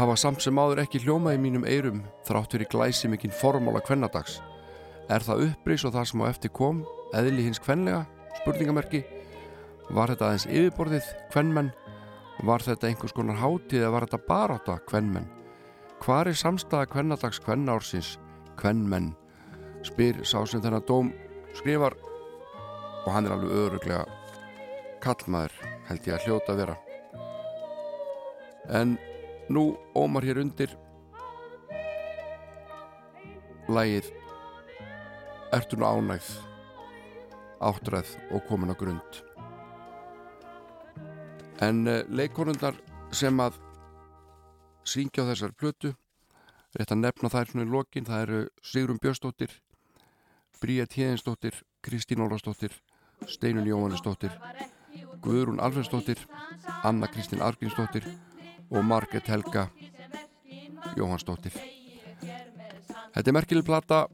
[0.00, 4.38] hafa samt sem áður ekki hljóma í mínum eyrum þrátt fyrir glæsi mikinn formála kvennadags.
[5.12, 8.06] Er það upprís og það sem á eftir kom, eðli hins kvenlega,
[8.38, 9.02] spurningamerki?
[9.90, 11.72] Var þetta aðeins yfirborðið, kvennmenn?
[12.46, 15.28] Var þetta einhvers konar hátíð eða var þetta baráta, kvennmenn?
[16.00, 17.42] Hvar er samstæða kvennadags
[18.60, 19.16] kvennársins, kvennmenn?
[19.82, 21.12] Spyr sá sem þennan dóm
[21.56, 21.96] skrifar
[23.06, 24.04] og hann er alveg öruglega
[25.00, 25.54] kallmaður,
[25.88, 26.76] held ég að hljóta vera.
[28.68, 28.98] En
[29.48, 30.76] nú ómar hér undir
[33.70, 34.12] lægið
[35.50, 36.28] Ertu nú ánægð
[37.60, 39.22] áttræð og komin á grund
[41.60, 42.78] en uh, leikonundar
[43.12, 43.58] sem að
[44.86, 45.90] syngja á þessar plötu
[46.76, 49.56] rétt að nefna þær svona í lokin það eru Sigrun Björnsdóttir
[50.60, 52.74] Bríja Tíðinsdóttir Kristín Ólafsdóttir
[53.26, 54.34] Steinun Jóhannesdóttir
[55.24, 56.26] Guðrún Alfredsdóttir
[56.82, 58.06] Anna Kristín Argrínsdóttir
[58.70, 59.68] og Marget Helga
[60.96, 61.54] Jóhannsdóttir.
[63.14, 64.04] Þetta er merkileg plata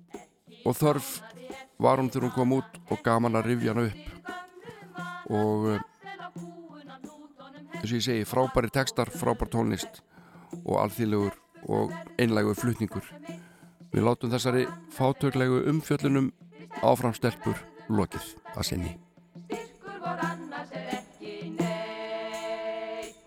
[0.64, 1.18] og þörf
[1.82, 4.04] var hún þegar hún kom út og gaman að rifja hana upp.
[5.26, 5.80] Og uh,
[7.76, 10.00] eins og ég segi frábæri textar, frábær tónlist
[10.64, 13.06] og alþýðlegur og einlægur flutningur
[13.92, 16.32] við látum þessari fátöglegu umfjöllunum
[16.82, 17.58] áfram stelpur
[17.88, 18.92] lokið að sinni
[19.46, 23.20] Styrkur vor annars er ekki neitt.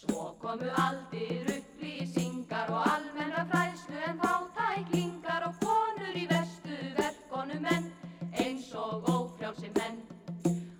[0.00, 7.90] Svo komu aldir upplýsingar og almenna fræðslu en fátæklingar og konur í vestu verkonum menn
[8.32, 9.98] eins og ófrjálsi menn.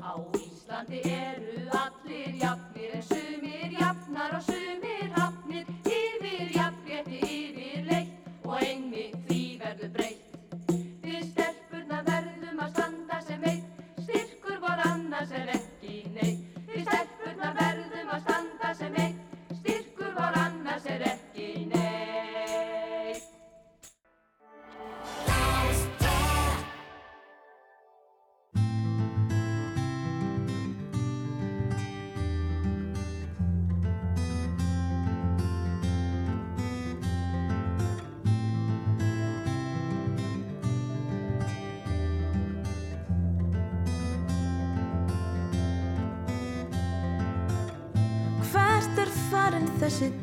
[0.00, 1.41] Á Íslandi eru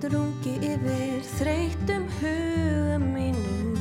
[0.10, 3.78] þessi drungi yfir þreytum huga mínum?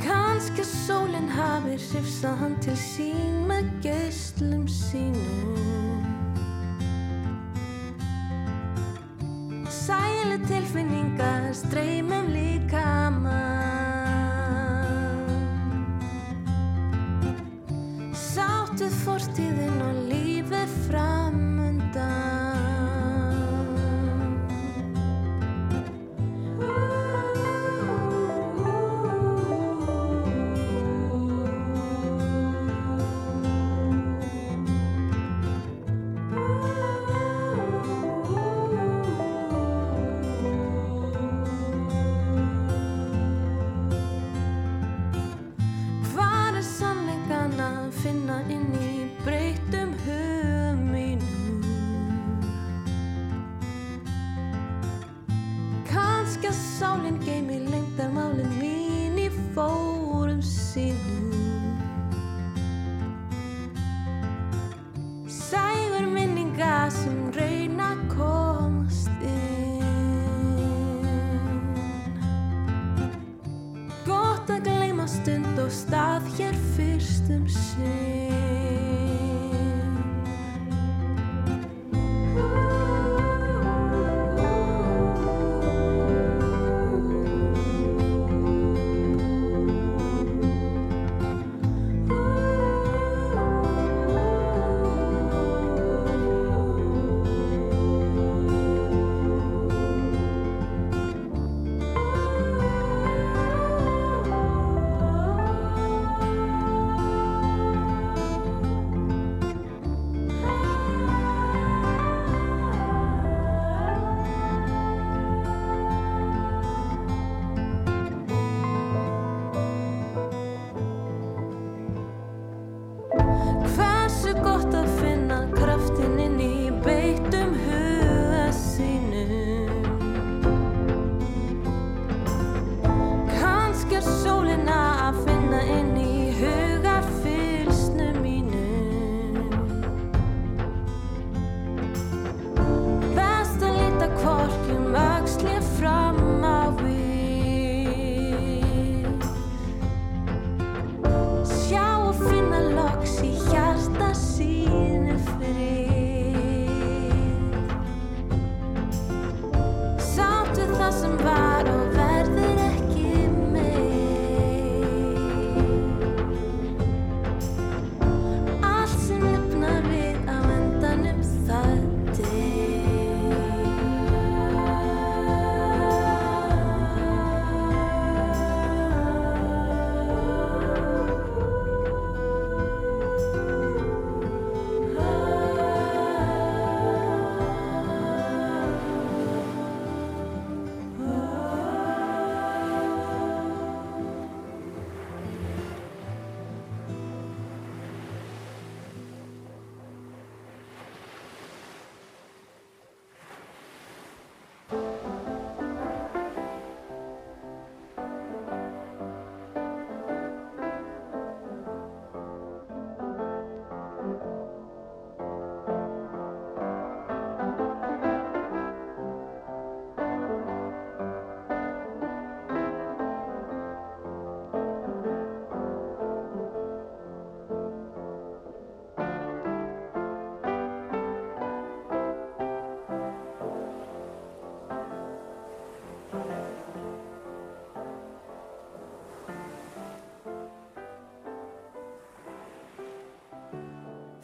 [0.00, 3.29] Kanski sólinn hafi hrifsað hann til sín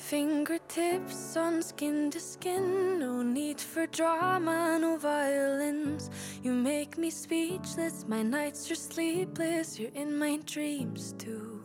[0.09, 6.11] Fingertips on skin to skin, no need for drama, no violence.
[6.45, 11.61] You make me speechless, my nights are sleepless, you're in my dreams too.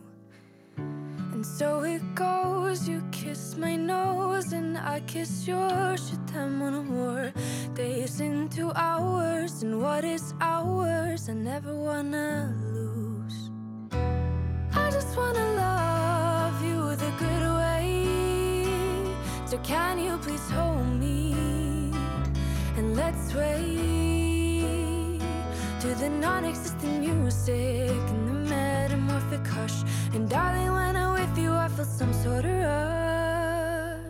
[0.75, 6.09] And so it goes, you kiss my nose and I kiss yours.
[6.09, 7.31] Should time one more
[7.75, 13.51] days into hours, and what is ours, I never wanna lose.
[14.73, 15.60] I just wanna
[19.63, 21.33] can you please hold me
[22.77, 23.91] and let's sway
[25.81, 29.83] to the non-existent music and the metamorphic hush.
[30.13, 32.57] And darling, when I'm with you, I feel some sort of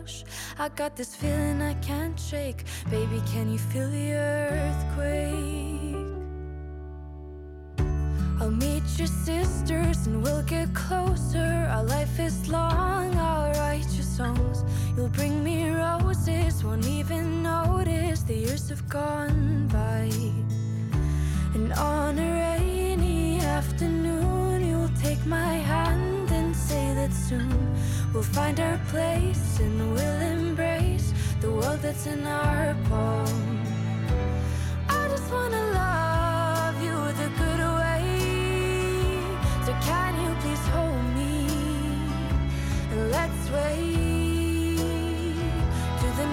[0.02, 0.24] rush.
[0.58, 3.22] I got this feeling I can't shake, baby.
[3.32, 5.72] Can you feel the earthquake?
[8.38, 11.66] I'll meet your sisters and we'll get closer.
[11.74, 12.91] Our life is long,
[15.22, 20.10] bring me roses, won't even notice the years have gone by.
[21.54, 27.54] And on a rainy afternoon, you'll take my hand and say that soon
[28.12, 33.42] we'll find our place and we'll embrace the world that's in our palm.
[34.88, 38.06] I just wanna love you the good way.
[39.66, 41.46] So can you please hold me
[42.90, 44.01] and let's the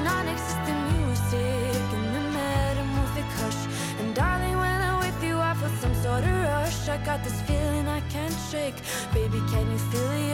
[0.10, 3.62] non-existent music and the metamorphic hush.
[4.00, 6.82] And darling, when I'm with you, I feel some sort of rush.
[6.96, 8.78] I got this feeling I can't shake.
[9.14, 10.29] Baby, can you feel the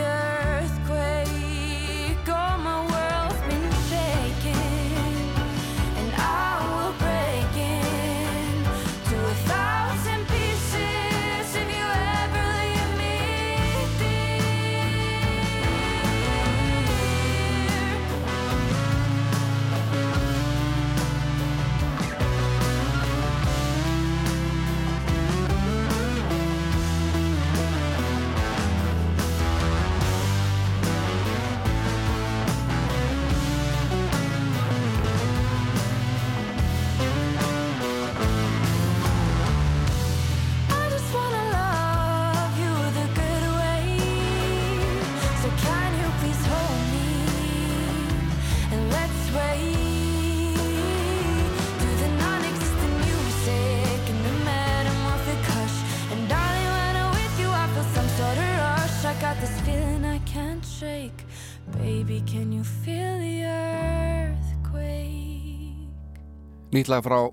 [66.76, 67.30] Nýtt lag frá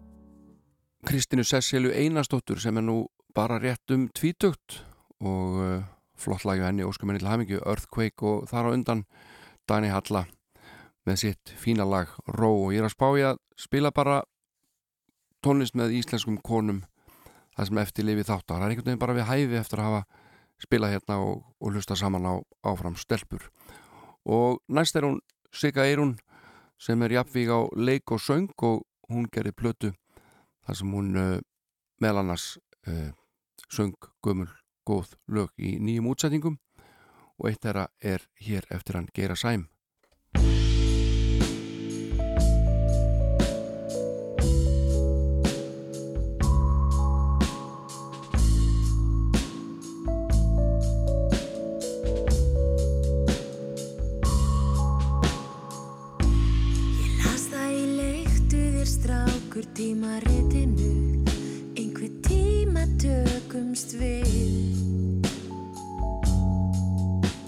[1.02, 4.77] Kristínu Sessilu Einarsdóttur sem er nú bara rétt um tvítugt
[5.19, 5.81] og uh,
[6.14, 9.02] flott lagi henni óskuminni til hafingju Earthquake og þar á undan
[9.66, 10.28] Dani Halla
[11.02, 12.52] með sitt fína lag Ró.
[12.69, 14.20] Og ég er að spá ég að spila bara
[15.43, 16.85] tónlist með íslenskum konum
[17.56, 20.05] það sem eftir lifi þátt það er einhvern veginn bara við hæfi eftir að hafa
[20.62, 23.51] spilað hérna og, og hlusta saman á áfram stelpur.
[24.23, 25.19] Og næst er hún
[25.51, 26.14] Sigga Eirún
[26.78, 29.92] sem er jafnvík á leik og söng og hún gerði plötu
[30.66, 31.40] þar sem hún uh,
[32.02, 33.10] meðal annars uh,
[33.72, 34.50] söng gömul
[34.86, 36.58] góð lög í nýjum útsetningum
[37.38, 39.68] og eitt þeirra er hér eftir hann Geira Sæm
[59.52, 61.24] strákur tímaritinu
[61.76, 64.72] Einhver tíma tökumst við.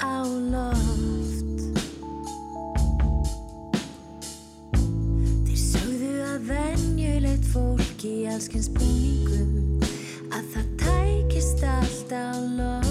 [0.05, 0.21] Á
[0.53, 1.65] loft.
[5.49, 9.81] Þeir sögðu að venjulegt fólk í allskins búningum
[10.29, 12.84] Að það tækist allt á loft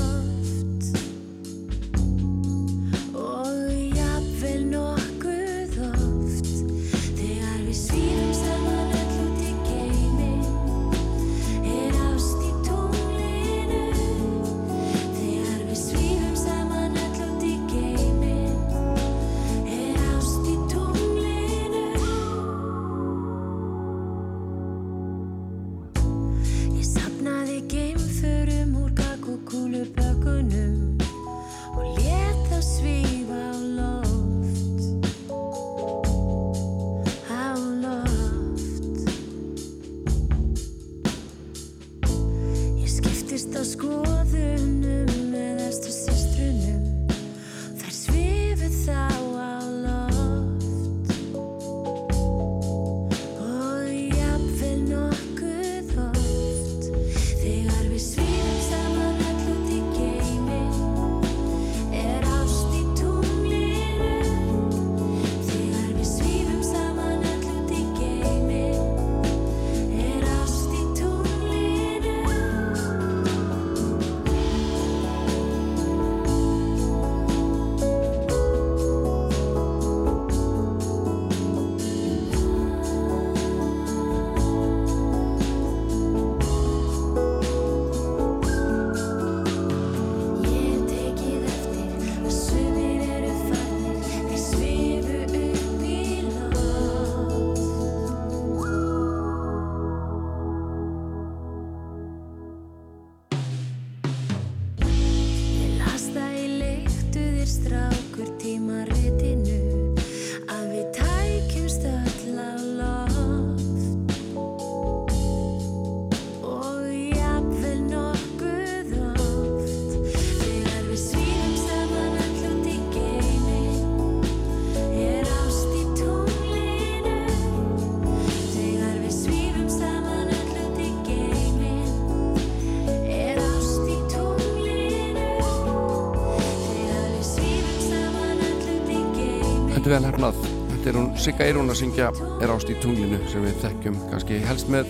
[139.94, 140.38] vel hefnað.
[140.72, 142.07] Þetta er hún Sigga Eirún að syngja
[142.41, 144.90] er ást í tunglinu sem við þekkjum kannski helst með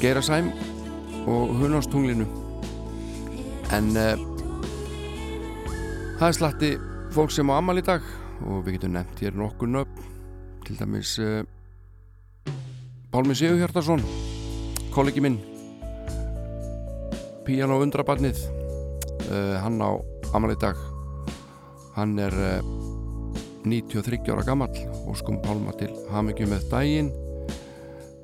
[0.00, 0.48] Geira Sæm
[1.30, 2.26] og Hunás tunglinu.
[3.70, 4.18] En uh,
[6.18, 6.72] það er slatti
[7.14, 8.02] fólk sem á ammal í dag
[8.42, 10.10] og við getum nefnt hér nokkur nöfn.
[10.66, 11.46] Til dæmis uh,
[13.14, 14.02] Pálmi Sigur Hjartarsson
[14.90, 15.38] kollegi minn.
[17.46, 18.48] Píjan og undrabarnið
[19.30, 19.94] uh, hann á
[20.34, 20.88] ammal í dag.
[21.94, 22.81] Hann er uh,
[23.64, 24.72] 93 ára gammal
[25.06, 27.12] og skum Pálma til hamingju með daginn.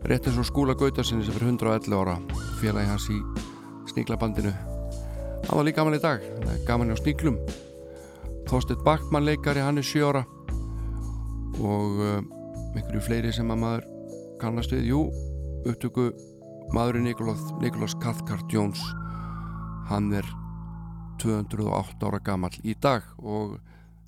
[0.08, 2.18] Rétt eins og skúla Gautasinni sem er 111 ára.
[2.60, 3.18] Félagi hans í
[3.92, 4.52] sníklabandinu.
[5.48, 6.22] Hann var líka gaman í dag.
[6.22, 7.38] Hann er gaman á sníklum.
[8.48, 10.24] Þorstedt Backmann leikari, hann er 7 ára.
[11.58, 12.20] Og uh,
[12.74, 13.88] einhverju fleiri sem að maður
[14.42, 15.02] kannast við, jú
[15.66, 16.12] upptöku
[16.74, 18.80] maðurinn Nikolás Cathcart Jones
[19.88, 20.26] hann er
[21.22, 23.58] 208 ára gammal í dag og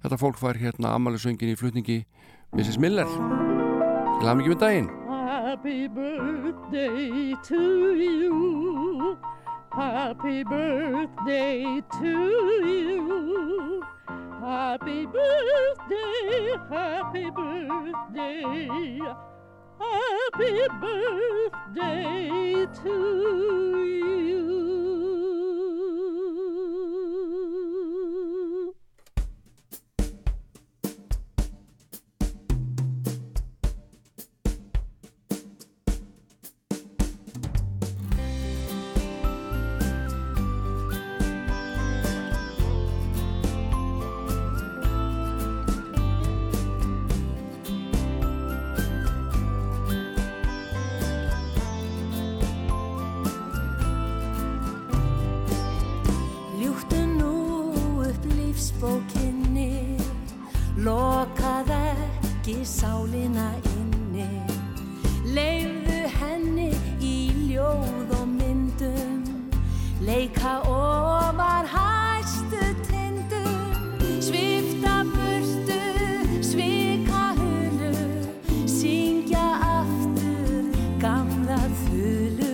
[0.02, 2.02] þetta fólk fær hérna ammælisöngin í flutningi
[2.56, 2.80] Mrs.
[2.82, 4.90] Miller til hafði mikið með daginn
[5.60, 9.18] Happy birthday to you.
[9.72, 12.12] Happy birthday to
[12.66, 13.82] you.
[14.40, 19.00] Happy birthday, happy birthday.
[19.78, 22.96] Happy birthday to
[23.84, 24.79] you.
[62.60, 64.28] Ekki sálina inni.
[65.32, 66.68] Leifðu henni
[67.00, 69.22] í ljóð og myndum.
[70.04, 74.20] Leika ofar hæstu tindum.
[74.20, 75.80] Svifta burtu,
[76.44, 77.94] svika hulu
[78.68, 80.68] Syngja aftur
[81.00, 82.52] gamla þulu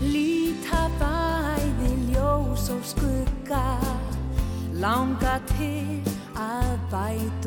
[0.00, 3.66] Líta bæði ljós og skugga.
[4.80, 6.07] Langa til
[6.88, 7.37] að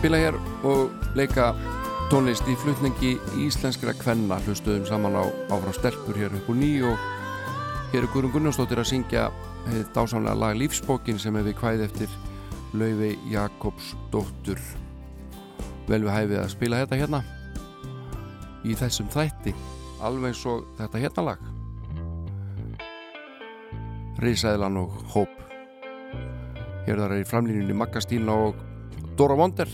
[0.00, 1.50] spila hér og leika
[2.08, 4.38] tónlist í flutningi íslenskra kvenna.
[4.46, 6.96] Hlustuðum saman á áfram stelpur hér upp úr ný og
[7.92, 9.26] hér er Guðrun Gunnarsdóttir að syngja
[9.92, 12.14] dásamlega lag Lífsbókin sem hefði kvæði eftir
[12.72, 14.62] Lauvi Jakobs dóttur
[15.90, 17.20] vel við hæfið að spila þetta hérna
[18.64, 19.54] í þessum þætti.
[20.00, 21.44] Alveg og þetta hérna lag.
[24.24, 25.36] Risaðilan og Hóp.
[26.88, 28.66] Hér þar er í framlínunni Magga Stíla og
[29.20, 29.68] Dóra Vonder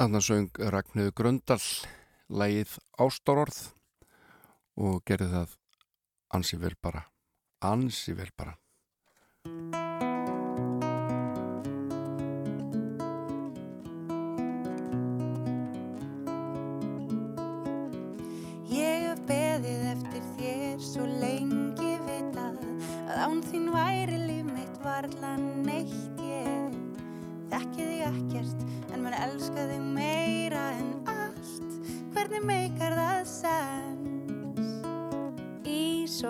[0.00, 1.60] Þannig söng Ragnhildur Gröndal
[2.32, 2.70] lægið
[3.04, 3.58] Ástororð
[4.80, 5.50] og gerði það
[6.38, 7.02] ansi vel bara
[7.68, 8.54] ansi vel bara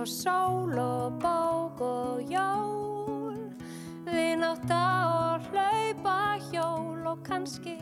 [0.01, 3.37] og sól og bók og jól.
[4.07, 7.77] Vinátta og hlaupa hjól og kannski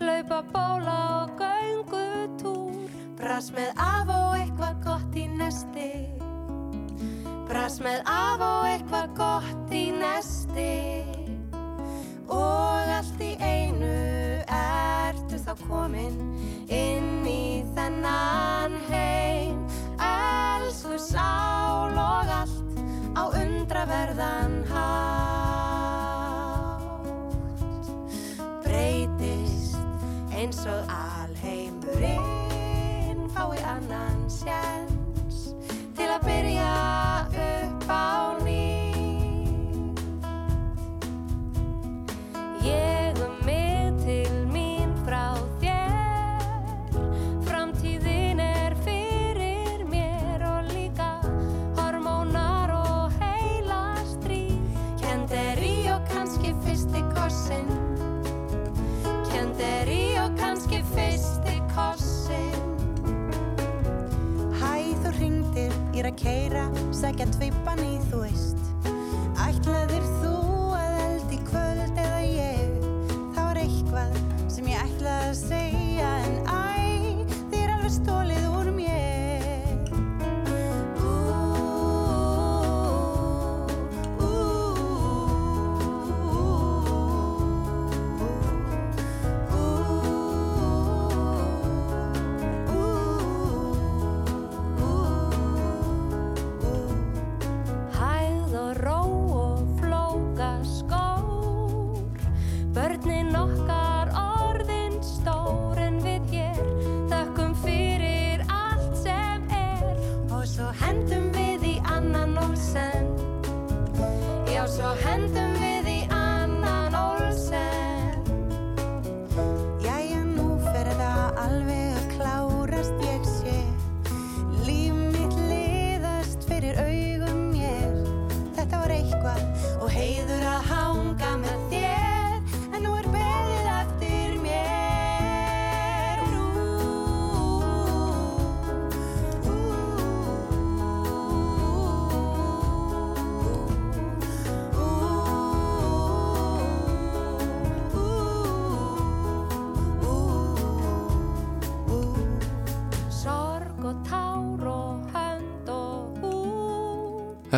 [0.00, 2.90] hlaupa bóla og göngutúr.
[3.16, 5.90] Brass með af og eitthvað gott í nesti.
[7.48, 10.74] Brass með af og eitthvað gott í nesti.
[12.26, 13.94] Og allt í einu
[14.50, 16.18] ertu þá komin
[16.66, 19.69] inn í þennan heim
[20.70, 22.78] Elsku sál og allt
[23.18, 25.90] á undraverðan hátt.
[28.62, 29.74] Breytist
[30.30, 32.22] eins og alheimurinn
[33.34, 35.58] fái annan sjens
[35.98, 36.70] til að byrja
[37.34, 37.59] upp
[66.20, 68.60] keira Sækja tveipan í þú veist.
[69.40, 70.34] Ætlaðir þú
[70.76, 72.86] að eldi kvöld eða ég?
[73.34, 74.20] Það var eitthvað
[74.52, 75.69] sem ég ætlaði að segja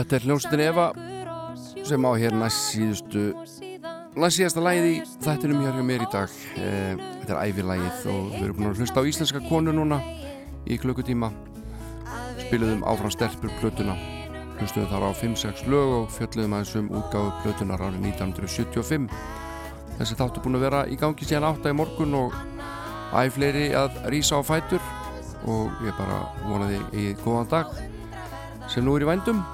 [0.03, 0.85] Þetta er hljómsveitin Eva
[1.87, 3.21] sem á hér næst síðustu
[4.19, 6.33] næst síðasta lægið í þættinum hér hjá mér í dag.
[6.59, 10.01] Eh, Þetta er ævilægið og við erum búin að hlusta á íslenska konu núna
[10.67, 11.31] í klukkutíma.
[12.41, 13.95] Spiluðum áfram stelpur plötuna.
[14.59, 19.09] Hlustuðum þar á 5-6 lög og fjöldluðum aðeins um útgáfu plötunar árið 1975
[20.03, 22.39] Þessi þáttu búin að vera í gangi síðan átta í morgun og
[23.23, 24.93] æg fleiri að rýsa á fætur.
[25.47, 27.75] Og ég bara vonaði í góðan dag
[28.67, 29.47] sem nú er í vændum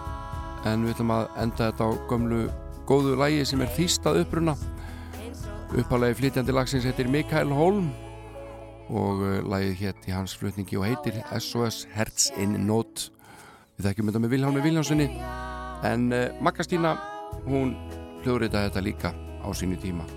[0.66, 2.43] en við ætlum að enda þetta á gömlu
[2.89, 4.55] góðu lægi sem er þýstað uppruna.
[5.78, 7.90] Uppalagi flytjandi lagsins heitir Mikael Holm
[8.89, 13.10] og uh, lægið hétt í hans flutningi og heitir SOS Herz in Not.
[13.76, 15.09] Við þekkjum þetta með Viljámi Viljámssoni
[15.89, 16.97] en uh, Magga Stína
[17.47, 17.76] hún
[18.24, 20.09] hljóðrita þetta líka á sínu tíma.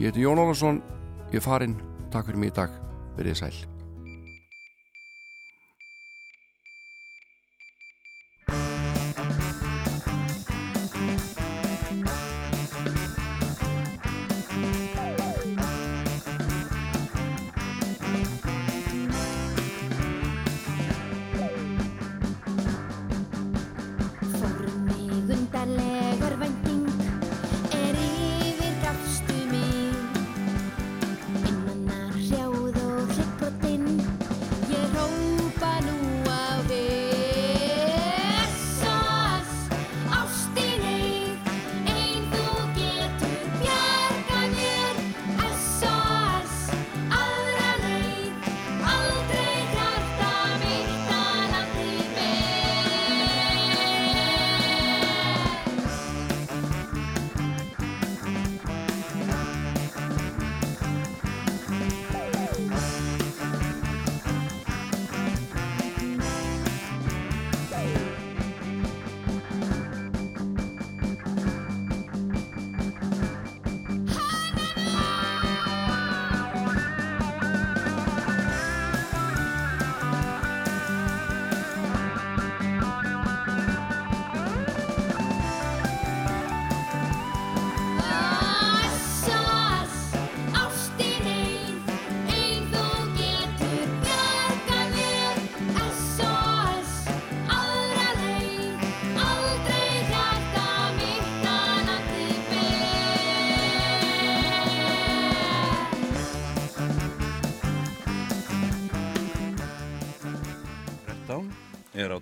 [0.00, 0.82] Ég heiti Jón Ólarsson
[1.28, 1.76] ég er farinn,
[2.12, 2.72] takk fyrir mig í dag.
[3.18, 3.77] Verið sæl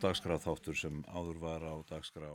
[0.07, 2.31] dagskrá þáttur sem áður var á dagskrá